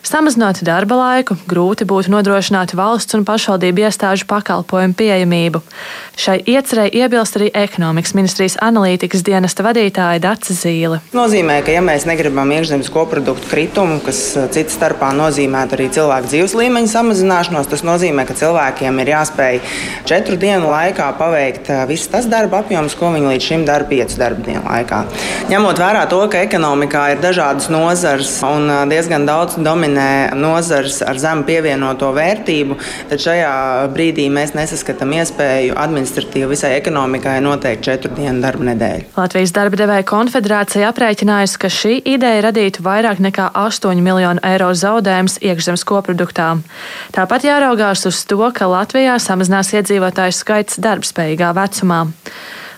Samazinot 0.00 0.62
darba 0.64 0.96
laiku, 0.96 1.34
grūti 1.44 1.84
būtu 1.84 2.08
nodrošināt 2.08 2.72
valsts 2.72 3.12
un 3.18 3.26
pašvaldību 3.28 3.82
iestāžu 3.84 4.24
pakalpojumu 4.30 4.96
pieejamību. 4.96 5.60
Šai 6.16 6.38
iecerei 6.48 6.88
iebilst 6.96 7.36
arī 7.36 7.50
ekonomikas 7.52 8.14
ministrijas 8.16 8.56
analītikas 8.64 9.20
dienesta 9.26 9.64
vadītāja 9.66 10.22
Dāca 10.24 10.56
Zīle. 10.56 11.02
Tas 11.04 11.18
nozīmē, 11.18 11.58
ka 11.66 11.74
ja 11.74 11.82
mēs 11.84 12.06
negribam 12.08 12.48
iekšzemes 12.56 12.88
koproduktu 12.94 13.50
kritumu, 13.50 13.98
kas 14.06 14.22
uh, 14.38 14.46
cits 14.52 14.78
starpā 14.78 15.10
nozīmētu 15.18 15.76
arī 15.76 15.90
cilvēku 15.92 16.32
dzīves 16.32 16.56
līmeņa 16.56 16.92
samazināšanos, 16.94 17.68
tas 17.68 17.84
nozīmē, 17.84 18.24
ka 18.24 18.38
cilvēkiem 18.40 19.04
ir 19.04 19.12
jāspēj 19.12 19.60
četru 20.08 20.40
dienu 20.40 20.72
laikā 20.72 21.10
paveikt 21.20 21.68
uh, 21.68 21.84
viss 21.90 22.08
tas 22.08 22.28
darba 22.30 22.64
apjoms, 22.64 22.96
ko 22.96 23.12
viņi 23.12 23.34
līdz 23.34 23.50
šim 23.50 23.68
dara 23.68 23.84
piecu 23.92 24.16
darba 24.16 24.48
dienu 24.48 24.64
laikā. 24.64 25.04
Ņemot 25.52 25.84
vērā 25.84 26.08
to, 26.08 26.24
ka 26.32 26.40
ekonomikā 26.48 27.06
ir 27.18 27.24
dažādas 27.24 27.68
nozars 27.68 28.32
un 28.48 28.64
uh, 28.72 28.82
diezgan 28.88 29.28
daudz 29.28 29.60
dominē 29.60 29.89
dominē 29.90 30.34
nozars 30.34 31.02
ar 31.02 31.18
zemu 31.18 31.44
pievienoto 31.44 32.10
vērtību, 32.14 32.76
tad 33.10 33.20
šajā 33.22 33.52
brīdī 33.94 34.28
mēs 34.30 34.54
nesaskatām 34.54 35.12
iespēju 35.18 35.74
administratīvi 35.76 36.50
visai 36.50 36.76
ekonomikai 36.78 37.40
noteikt 37.42 37.84
četru 37.84 38.14
dienu 38.14 38.40
darba 38.42 38.70
nedēļu. 38.70 39.10
Latvijas 39.16 39.52
darba 39.52 39.76
devēja 39.80 40.06
konfederācija 40.06 40.90
aprēķinājusi, 40.92 41.58
ka 41.58 41.68
šī 41.68 41.94
ideja 42.04 42.46
radītu 42.48 42.84
vairāk 42.86 43.20
nekā 43.20 43.50
8 43.54 44.00
miljonu 44.00 44.40
eiro 44.46 44.70
zaudējumus 44.74 45.40
iekšzemes 45.42 45.84
koproduktām. 45.84 46.64
Tāpat 47.16 47.48
jāraugās 47.48 48.06
uz 48.06 48.22
to, 48.24 48.42
ka 48.54 48.70
Latvijā 48.70 49.18
samazinās 49.18 49.74
iedzīvotāju 49.74 50.36
skaits 50.36 50.80
darbspējīgā 50.80 51.52
vecumā. 51.56 52.04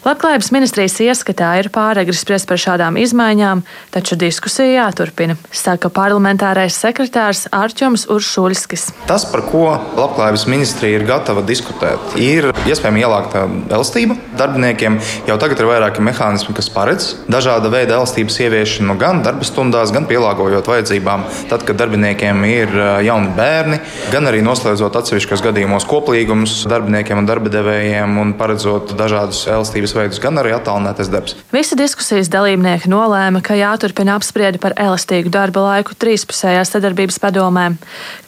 Labklājības 0.03 0.49
ministrijas 0.51 0.97
ieskatā 0.99 1.53
ir 1.61 1.69
pāragri 1.71 2.17
spriest 2.19 2.49
par 2.51 2.59
šādām 2.59 2.97
izmaiņām, 2.99 3.61
taču 3.95 4.17
diskusija 4.19 4.89
jāturpina, 4.89 5.37
saka 5.55 5.93
parlamentārais 5.95 6.75
sekretārs 6.75 7.45
Arčuns 7.55 8.09
Uršuļskis. 8.11 8.89
Tas, 9.07 9.23
par 9.31 9.45
ko 9.47 9.69
Labklājības 9.95 10.45
ministrija 10.51 10.99
ir 10.99 11.05
gatava 11.07 11.45
diskutēt, 11.47 12.17
ir 12.19 12.49
iespējama 12.67 12.99
ielāgta 12.99 13.45
elastība. 13.71 14.17
Darbiniekiem 14.41 14.97
jau 15.29 15.37
tagad 15.39 15.63
ir 15.63 15.71
vairāki 15.71 16.03
mehānismi, 16.03 16.57
kas 16.59 16.67
paredz 16.75 17.13
dažāda 17.31 17.71
veida 17.71 17.95
elastības 18.01 18.41
ieviešanu 18.43 18.99
gan 18.99 19.23
darba 19.23 19.47
stundās, 19.47 19.95
gan 19.95 20.11
pielāgojot 20.11 20.73
vajadzībām, 20.73 21.29
tad, 21.53 21.63
kad 21.69 21.79
darbiniekiem 21.79 22.43
ir 22.51 22.75
jauni 23.07 23.31
bērni, 23.39 23.79
gan 24.11 24.27
arī 24.27 24.43
noslēdzot 24.51 24.99
atsevišķos 24.99 25.47
gadījumos 25.47 25.87
koplīgumus 25.87 26.59
darbiniekiem 26.67 27.23
un 27.23 27.31
darba 27.31 27.55
devējiem 27.55 28.19
un 28.19 28.35
paredzot 28.43 28.97
dažādus 28.99 29.47
elastības 29.47 29.92
sadarbības 29.93 30.19
veidus, 30.19 30.21
gan 30.23 30.41
arī 30.41 30.53
attālinātais 30.57 31.11
darbs. 31.13 31.37
Visi 31.53 31.77
diskusijas 31.77 32.31
dalībnieki 32.33 32.91
nolēma, 32.91 33.43
ka 33.45 33.55
jāturpina 33.55 34.17
apspriedi 34.17 34.59
par 34.59 34.75
elastīgu 34.77 35.31
darba 35.33 35.61
laiku 35.67 35.95
trīspusējās 35.95 36.73
sadarbības 36.75 37.21
padomē. 37.23 37.77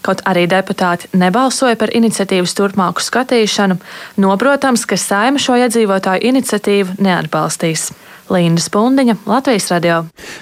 Kaut 0.05 0.23
arī 0.29 0.47
deputāti 0.51 1.09
nebalsoja 1.13 1.77
par 1.77 1.93
iniciatīvas 1.95 2.55
turpmāku 2.55 3.03
skatīšanu, 3.03 3.79
noprotams, 4.21 4.85
ka 4.87 4.97
saima 4.97 5.41
šo 5.41 5.57
iedzīvotāju 5.65 6.25
iniciatīvu 6.33 6.99
neatbalstīs. 7.05 7.93
Līna 8.33 8.57
Spundiņa, 8.57 9.19
Latvijas 9.29 9.67
radio. 9.69 9.99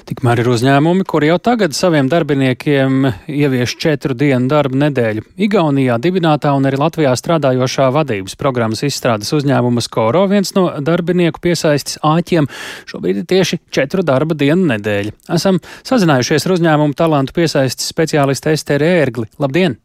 Tikmēr 0.06 0.38
ir 0.44 0.48
uzņēmumi, 0.52 1.02
kuri 1.08 1.32
jau 1.32 1.38
tagad 1.42 1.74
saviem 1.74 2.06
darbiniekiem 2.10 3.08
ievieš 3.26 3.74
četru 3.82 4.14
dienu 4.14 4.46
darba 4.50 4.78
nedēļu. 4.84 5.24
Igaunijā 5.42 5.96
dibinātā 6.02 6.52
un 6.54 6.68
arī 6.70 6.78
Latvijā 6.78 7.10
strādājošā 7.18 7.88
vadības 7.96 8.38
programmas 8.38 8.84
izstrādes 8.86 9.34
uzņēmuma 9.34 9.82
Skoro 9.82 10.28
viens 10.30 10.54
no 10.54 10.68
darbinieku 10.78 11.42
piesaistis 11.42 11.98
āķiem 12.06 12.46
šobrīd 12.86 13.24
ir 13.24 13.28
tieši 13.34 13.58
četru 13.74 14.06
darba 14.06 14.38
dienu 14.38 14.70
nedēļa. 14.70 15.16
Esam 15.34 15.58
sazinājušies 15.82 16.46
ar 16.46 16.58
uzņēmumu 16.60 16.98
talantu 16.98 17.34
piesaistis 17.40 17.90
speciālistu 17.90 18.54
Esteri 18.54 18.92
Ērgli. 19.02 19.26
Labdien! 19.42 19.80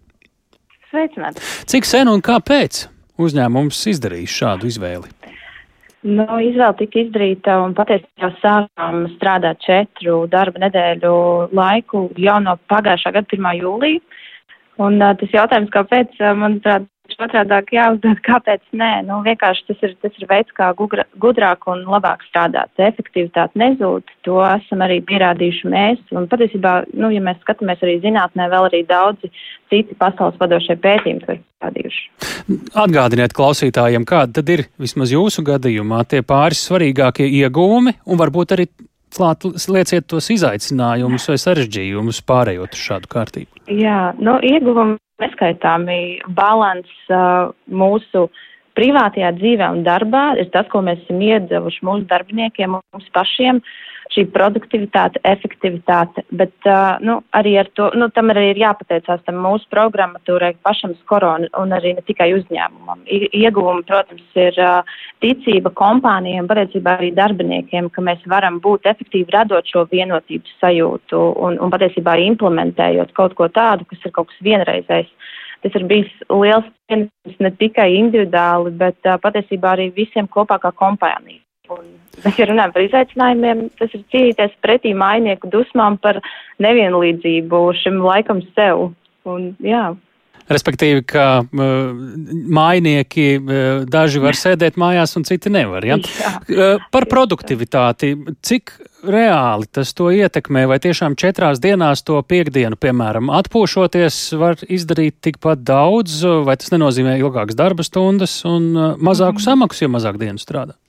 Sveicināti! 0.94 1.42
Cik 1.74 1.90
sen 1.90 2.14
un 2.14 2.22
kāpēc 2.22 2.86
uzņēmums 3.18 3.88
izdarījis 3.96 4.42
šādu 4.44 4.70
izvēli? 4.70 5.17
Nu, 6.06 6.26
izvēle 6.44 6.76
tika 6.78 7.00
izdarīta 7.02 7.56
un 7.64 7.74
patiesībā 7.78 8.30
sākām 8.42 9.08
strādāt 9.16 9.64
četru 9.66 10.20
darba 10.30 10.62
nedēļu 10.68 11.14
laiku 11.58 12.04
jau 12.22 12.38
no 12.44 12.54
pagājušā 12.70 13.16
gada 13.16 13.34
1. 13.34 13.48
jūlija. 13.64 14.04
Un 14.78 15.02
uh, 15.02 15.16
tas 15.18 15.34
jautājums, 15.34 15.72
kāpēc, 15.74 16.14
uh, 16.22 16.36
manuprāt, 16.38 16.86
otrādāk 17.16 17.72
jāuzdod, 17.76 18.20
kāpēc 18.26 18.64
nē. 18.78 18.92
Nu, 19.08 19.20
vienkārši 19.26 19.66
tas 19.70 19.84
ir, 19.86 19.94
tas 20.04 20.18
ir 20.20 20.28
veids, 20.30 20.54
kā 20.58 20.70
gugra, 20.78 21.06
gudrāk 21.22 21.68
un 21.72 21.86
labāk 21.88 22.26
strādāt. 22.28 22.74
Efektivitāte 22.82 23.60
nezūd, 23.60 24.12
to 24.28 24.42
esam 24.46 24.84
arī 24.86 25.00
pierādījuši 25.08 25.72
mēs. 25.72 26.02
Un 26.12 26.28
patiesībā, 26.32 26.74
nu, 26.98 27.12
ja 27.14 27.24
mēs 27.24 27.40
skatāmies 27.46 27.84
arī 27.86 27.98
zinātnē, 28.04 28.50
vēl 28.52 28.70
arī 28.70 28.84
daudzi 28.90 29.32
citi 29.72 29.96
pasaules 30.00 30.38
vadošie 30.42 30.78
pētījumi 30.84 31.24
to 31.24 31.38
ir 31.38 31.42
pierādījuši. 31.46 32.04
Atgādiniet 32.84 33.36
klausītājiem, 33.38 34.06
kāda 34.08 34.40
tad 34.42 34.54
ir 34.54 34.68
vismaz 34.82 35.16
jūsu 35.16 35.46
gadījumā 35.48 36.04
tie 36.12 36.22
pāris 36.28 36.66
svarīgākie 36.68 37.28
ieguvumi 37.42 37.98
un 38.06 38.22
varbūt 38.22 38.56
arī 38.58 38.70
klāt 39.18 39.46
lieciet 39.72 40.08
tos 40.12 40.30
izaicinājumus 40.34 41.28
vai 41.32 41.38
sarežģījumus 41.42 42.22
pārējot 42.28 42.76
uz 42.76 42.88
šādu 42.90 43.12
kārtību. 43.12 43.68
Jā, 43.72 44.14
nu, 44.20 44.38
ieguvumi 44.44 44.98
neskaitāmi 45.22 46.00
balans 46.38 46.90
uh, 47.10 47.50
mūsu 47.70 48.28
privātajā 48.78 49.32
dzīvē 49.40 49.70
un 49.74 49.84
darbā 49.88 50.38
ir 50.42 50.52
tas, 50.54 50.68
ko 50.72 50.84
mēs 50.86 51.02
esam 51.06 51.22
iedevuši 51.26 51.86
mūsu 51.88 52.06
darbiniekiem, 52.12 52.78
mums 52.78 53.08
pašiem. 53.16 53.62
Šī 54.14 54.24
produktivitāte, 54.32 55.20
efektivitāte, 55.28 56.24
bet 56.40 56.68
uh, 56.70 56.96
nu, 57.04 57.18
arī 57.36 57.58
ar 57.60 57.68
to, 57.76 57.90
nu, 58.00 58.08
tam 58.16 58.32
arī 58.32 58.46
ir 58.54 58.60
jāpateicās 58.62 59.24
tam 59.28 59.42
mūsu 59.44 59.68
programmatūrai, 59.74 60.54
pašam 60.64 60.94
skoronu 61.02 61.50
un 61.60 61.76
arī 61.76 61.92
ne 61.98 62.04
tikai 62.08 62.30
uzņēmumam. 62.38 63.02
Ieguvumi, 63.12 63.84
protams, 63.90 64.24
ir 64.40 64.56
uh, 64.64 64.94
ticība 65.24 65.74
kompānijām, 65.76 66.48
patiesībā 66.48 66.98
arī 67.02 67.12
darbiniekiem, 67.18 67.90
ka 67.92 68.04
mēs 68.06 68.24
varam 68.32 68.62
būt 68.64 68.88
efektīvi 68.94 69.36
radot 69.36 69.68
šo 69.68 69.84
vienotības 69.92 70.56
sajūtu 70.62 71.24
un, 71.48 71.60
un 71.60 71.74
patiesībā 71.74 72.16
implementējot 72.30 73.12
kaut 73.18 73.36
ko 73.36 73.50
tādu, 73.52 73.90
kas 73.92 74.08
ir 74.08 74.16
kaut 74.16 74.32
kas 74.32 74.46
vienreizējs. 74.48 75.12
Tas 75.66 75.76
ir 75.76 75.88
bijis 75.90 76.14
liels 76.32 76.68
pienesums 76.88 77.44
ne 77.44 77.52
tikai 77.60 77.90
individuāli, 77.98 78.72
bet 78.80 79.04
uh, 79.04 79.20
patiesībā 79.20 79.76
arī 79.76 79.90
visiem 80.00 80.32
kopā 80.32 80.62
kā 80.64 80.72
kompānija. 80.72 81.42
Un 81.74 81.86
mēs 82.24 82.40
ja 82.40 82.48
runājam 82.50 82.74
par 82.76 82.86
izaicinājumiem, 82.86 83.68
tas 83.80 83.94
ir 83.94 84.04
cīnīties 84.14 84.58
pretī 84.64 84.94
mainieku 84.98 85.50
dusmām 85.52 86.00
par 86.02 86.22
nevienlīdzību 86.64 87.64
šim 87.84 88.02
laikam 88.06 88.44
sev. 88.56 88.92
Un, 89.28 89.52
jā. 89.64 89.90
Respektīvi, 90.48 91.02
ka 91.04 91.24
uh, 91.44 91.72
mājnieki 92.56 93.26
uh, 93.36 93.82
daži 93.92 94.22
var 94.24 94.38
sēdēt 94.40 94.78
mājās 94.80 95.18
un 95.20 95.26
citi 95.28 95.52
nevar. 95.52 95.84
Ja? 95.84 95.98
Uh, 96.00 96.80
par 96.94 97.08
produktivitāti. 97.12 98.14
Cik 98.48 98.72
reāli 99.04 99.68
tas 99.76 99.92
to 99.98 100.08
ietekmē? 100.16 100.64
Vai 100.72 100.80
tiešām 100.84 101.20
četrās 101.20 101.60
dienās 101.64 102.06
to 102.08 102.22
piekdienu, 102.24 102.80
piemēram, 102.80 103.28
atpūšoties, 103.42 104.22
var 104.40 104.64
izdarīt 104.64 105.20
tikpat 105.28 105.68
daudz, 105.68 106.22
vai 106.48 106.56
tas 106.56 106.72
nenozīmē 106.72 107.20
ilgākas 107.20 107.60
darba 107.60 107.84
stundas 107.84 108.40
un 108.48 108.72
mazāku 109.04 109.42
mm. 109.42 109.48
samaksu, 109.50 109.84
jo 109.84 109.96
mazāk 110.00 110.22
dienu 110.24 110.40
strādā? 110.40 110.80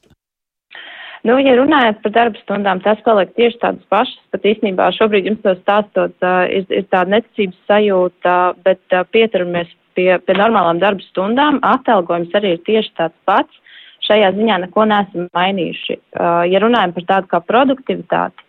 Nu, 1.27 1.35
ja 1.43 1.57
runājot 1.59 1.99
par 2.05 2.13
darba 2.15 2.41
stundām, 2.45 2.81
tas 2.85 3.01
paliek 3.07 3.33
tieši 3.35 3.59
tādas 3.63 3.87
pašas. 3.91 4.19
Pat 4.31 4.47
īstenībā 4.47 4.91
šobrīd 4.95 5.27
jums 5.27 5.43
to 5.43 5.55
stāstot, 5.59 6.15
uh, 6.23 6.45
ir, 6.47 6.67
ir 6.71 6.87
tāda 6.93 7.17
neticības 7.17 7.59
sajūta, 7.71 8.35
bet 8.67 8.83
uh, 8.95 9.03
pieturamies 9.11 9.71
pie, 9.99 10.13
pie 10.23 10.37
normālām 10.39 10.83
darba 10.83 11.03
stundām. 11.09 11.59
Atalgojums 11.67 12.37
arī 12.39 12.55
ir 12.55 12.63
tieši 12.69 12.95
tāds 13.01 13.19
pats. 13.27 13.65
Šajā 14.07 14.31
ziņā 14.37 14.61
neko 14.63 14.85
neesam 14.89 15.27
mainījuši. 15.35 15.99
Uh, 15.99 16.45
ja 16.47 16.63
runājam 16.63 16.95
par 16.95 17.09
tādu 17.09 17.33
kā 17.33 17.43
produktivitāti, 17.49 18.47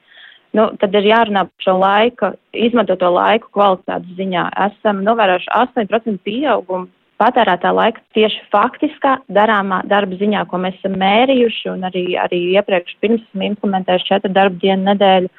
nu, 0.56 0.70
tad 0.80 0.94
ir 0.96 1.10
jārunā 1.10 1.48
par 1.50 1.66
šo 1.66 1.76
laiku, 1.82 2.32
izmantoto 2.54 3.10
laiku 3.16 3.50
kvalitātes 3.58 4.14
ziņā. 4.20 4.46
Esam 4.70 5.02
novērojuši 5.08 5.52
8% 5.58 6.22
pieaugumu 6.28 6.88
patērētā 7.20 7.72
laika 7.76 8.02
tieši 8.16 8.42
faktiskā 8.54 9.18
darāmā 9.36 9.82
darba 9.90 10.18
ziņā, 10.20 10.46
ko 10.50 10.62
mēs 10.64 10.78
esam 10.80 10.98
mērījuši 11.02 11.72
un 11.74 11.86
arī, 11.90 12.06
arī 12.22 12.42
iepriekš 12.56 12.98
pirms 13.04 13.24
esam 13.28 13.46
implementējuši 13.52 14.10
četru 14.10 14.34
darba 14.36 14.62
dienu 14.64 14.92
nedēļu. 14.92 15.32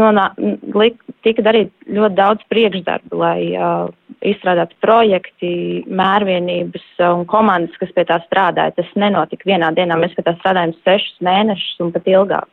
Nonā, 0.00 0.30
lik, 0.72 1.02
tika 1.20 1.44
darīt 1.44 1.72
ļoti 1.84 2.16
daudz 2.16 2.44
priekšdarbu, 2.48 3.18
lai 3.20 3.50
uh, 3.52 3.90
izstrādātu 4.24 4.78
projekti, 4.80 5.50
mērvienības 5.84 6.86
un 7.10 7.26
komandas, 7.28 7.76
kas 7.80 7.92
pie 7.92 8.06
tā 8.08 8.16
strādāja. 8.24 8.72
Tas 8.78 8.88
nenotika 8.96 9.50
vienā 9.50 9.68
dienā. 9.76 9.98
Mēs 10.00 10.16
pie 10.16 10.24
tā 10.24 10.32
strādājam 10.38 10.72
sešus 10.80 11.20
mēnešus 11.28 11.84
un 11.84 11.92
pat 11.92 12.08
ilgāk. 12.08 12.48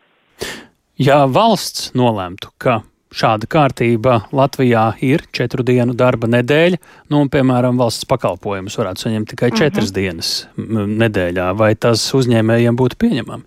Ja 0.99 1.21
valsts 1.31 1.93
nolēmtu, 1.95 2.51
ka 2.59 2.81
šāda 3.15 3.49
kārtība 3.49 4.19
Latvijā 4.35 4.91
ir 5.05 5.23
četru 5.35 5.63
dienu 5.65 5.95
darba 5.97 6.29
nedēļa, 6.29 6.79
nu, 7.09 7.23
un, 7.23 7.29
piemēram, 7.33 7.79
valsts 7.81 8.07
pakalpojumus 8.09 8.77
varētu 8.79 9.05
saņemt 9.05 9.31
tikai 9.33 9.51
četras 9.51 9.91
uh 9.91 9.97
mhm. 9.97 9.99
-huh. 9.99 10.01
dienas 10.01 10.97
nedēļā, 11.03 11.53
vai 11.57 11.73
tas 11.75 12.05
uzņēmējiem 12.13 12.77
būtu 12.77 12.99
pieņemami? 12.99 13.45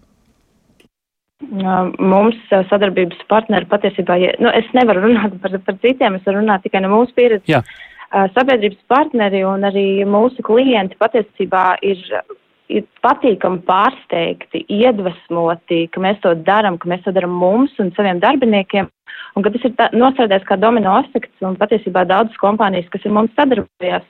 Mums 1.99 2.39
sadarbības 2.71 3.25
partneri 3.29 3.67
patiesībā, 3.67 4.17
nu, 4.41 4.51
es 4.55 4.69
nevaru 4.73 5.03
runāt 5.09 5.35
par, 5.43 5.59
par 5.67 5.79
citiem, 5.83 6.15
es 6.15 6.27
varu 6.27 6.39
runāt 6.39 6.63
tikai 6.63 6.81
no 6.85 6.93
mūsu 6.93 7.15
pieredzes. 7.15 7.49
Jā. 7.51 7.63
Sabiedrības 8.37 8.79
partneri 8.89 9.43
un 9.45 9.65
arī 9.65 10.05
mūsu 10.05 10.45
klienti 10.45 10.97
patiesībā 11.01 11.79
ir, 11.83 11.99
ir 12.79 12.87
patīkami 13.05 13.63
pārsteigti, 13.69 14.65
iedvesmoti, 14.73 15.85
ka 15.93 16.03
mēs 16.03 16.21
to 16.25 16.35
darām, 16.47 16.79
ka 16.81 16.91
mēs 16.91 17.05
to 17.05 17.15
darām 17.15 17.35
mums 17.43 17.77
un 17.83 17.93
saviem 17.97 18.23
darbiniekiem. 18.23 18.89
Un 19.37 19.45
ka 19.45 19.53
tas 19.53 19.65
ir 19.65 19.77
nosēdēs 19.97 20.45
kā 20.49 20.59
domino 20.61 20.95
efekts 21.01 21.45
un 21.47 21.57
patiesībā 21.61 22.05
daudzas 22.09 22.37
kompānijas, 22.41 22.89
kas 22.93 23.05
ir 23.07 23.15
mums 23.17 23.33
sadarbojās, 23.39 24.05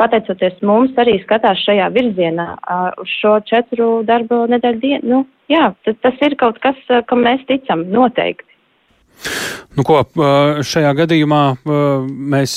pateicoties 0.00 0.60
mums, 0.66 0.92
arī 1.00 1.18
skatās 1.22 1.62
šajā 1.64 1.88
virzienā 1.94 2.50
uz 3.02 3.14
šo 3.20 3.38
četru 3.48 3.88
darbu 4.08 4.44
nedēļu 4.52 4.82
dienu. 4.84 5.08
Nu, 5.08 5.22
jā, 5.52 5.70
tas, 5.86 5.96
tas 6.04 6.20
ir 6.26 6.36
kaut 6.40 6.60
kas, 6.64 6.78
kam 7.08 7.24
mēs 7.26 7.44
ticam 7.48 7.86
noteikti. 7.92 8.57
Nu, 9.78 9.84
ko, 9.86 10.00
šajā 10.66 10.90
gadījumā 11.04 11.42
mēs 12.34 12.52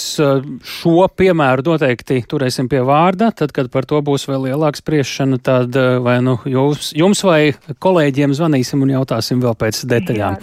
šo 0.65 1.05
piemēru 1.17 1.65
noteikti 1.67 2.21
turēsim 2.29 2.69
pie 2.71 2.81
vārda. 2.87 3.29
Tad, 3.37 3.53
kad 3.53 3.69
par 3.73 3.85
to 3.89 3.99
būs 4.05 4.25
vēl 4.29 4.47
lielāka 4.49 4.81
spriešana, 4.81 5.37
tad 5.37 5.77
vai 6.01 6.17
nu 6.25 6.39
jums, 6.49 6.89
jums 6.97 7.21
vai 7.27 7.53
kolēģiem 7.83 8.33
zvanīsim 8.37 8.81
un 8.81 8.95
jautāsim 8.95 9.43
vēl 9.43 9.53
pēc 9.59 9.83
detaļām. 9.91 10.41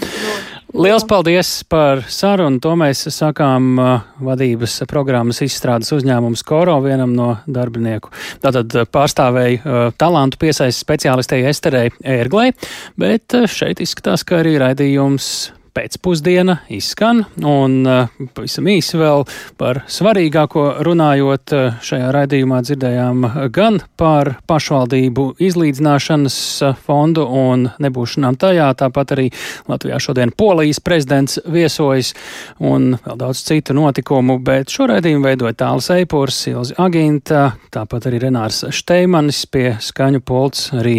Liels 0.76 1.04
paldies 1.08 1.48
par 1.64 2.02
sarunu. 2.12 2.60
To 2.60 2.74
mēs 2.76 3.06
sakām 3.14 3.68
uh, 3.80 4.02
vadības 4.20 4.82
programmas 4.90 5.40
izstrādes 5.40 5.94
uzņēmums 5.96 6.44
Koro 6.44 6.74
vienam 6.84 7.14
no 7.16 7.30
darbinieku. 7.48 8.12
Tātad 8.44 8.76
pārstāvēja 8.92 9.88
talantu 9.96 10.42
piesaist 10.44 10.84
speciālistei 10.84 11.46
Esterei 11.48 11.88
Ērglei, 12.04 12.52
bet 13.00 13.40
šeit 13.48 13.80
izskatās, 13.80 14.26
ka 14.28 14.42
arī 14.42 14.58
raidījums 14.60 15.48
pēcpusdiena 15.78 16.58
izskan, 16.74 17.22
un 17.46 17.78
uh, 17.86 18.10
pavisam 18.34 18.66
īsi 18.70 18.98
vēl 18.98 19.24
par 19.60 19.82
svarīgāko 19.90 20.64
runājot, 20.86 21.54
uh, 21.54 21.76
šajā 21.84 22.10
raidījumā 22.14 22.60
dzirdējām 22.66 23.26
gan 23.54 23.78
par 23.98 24.34
pašvaldību 24.50 25.28
izlīdzināšanas 25.48 26.38
uh, 26.66 26.80
fondu 26.86 27.26
un 27.28 27.68
nebūšanām 27.78 28.38
tajā, 28.40 28.72
tāpat 28.82 29.14
arī 29.16 29.28
Latvijā 29.70 30.00
šodien 30.02 30.34
Polijas 30.38 30.82
prezidents 30.82 31.38
viesojas 31.46 32.14
un 32.58 32.96
vēl 33.04 33.20
daudz 33.22 33.44
citu 33.46 33.76
notikumu, 33.78 34.40
bet 34.42 34.74
šo 34.74 34.88
raidījumu 34.90 35.28
veidoja 35.30 35.54
Tāls 35.62 35.92
Eipurs, 35.94 36.40
Ilzi 36.50 36.76
Aginta, 36.82 37.52
tāpat 37.74 38.10
arī 38.10 38.24
Renārs 38.26 38.64
Šteimanis 38.74 39.44
pie 39.52 39.70
skaņu 39.84 40.24
polts 40.26 40.72
arī 40.74 40.98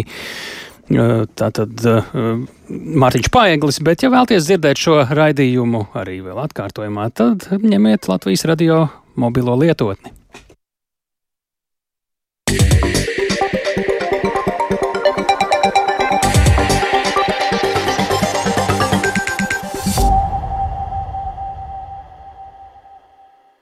Tātad 0.90 1.84
Mārtiņš 2.70 3.28
Paeglis, 3.30 3.78
bet 3.86 4.02
ja 4.02 4.10
vēlties 4.10 4.48
dzirdēt 4.48 4.80
šo 4.80 4.96
raidījumu 5.06 5.84
arī 5.94 6.18
vēl 6.24 6.40
atkārtojumā, 6.48 7.10
tad 7.14 7.46
ņemiet 7.62 8.10
Latvijas 8.10 8.42
radio 8.50 8.88
mobilo 9.14 9.54
lietotni. 9.60 10.19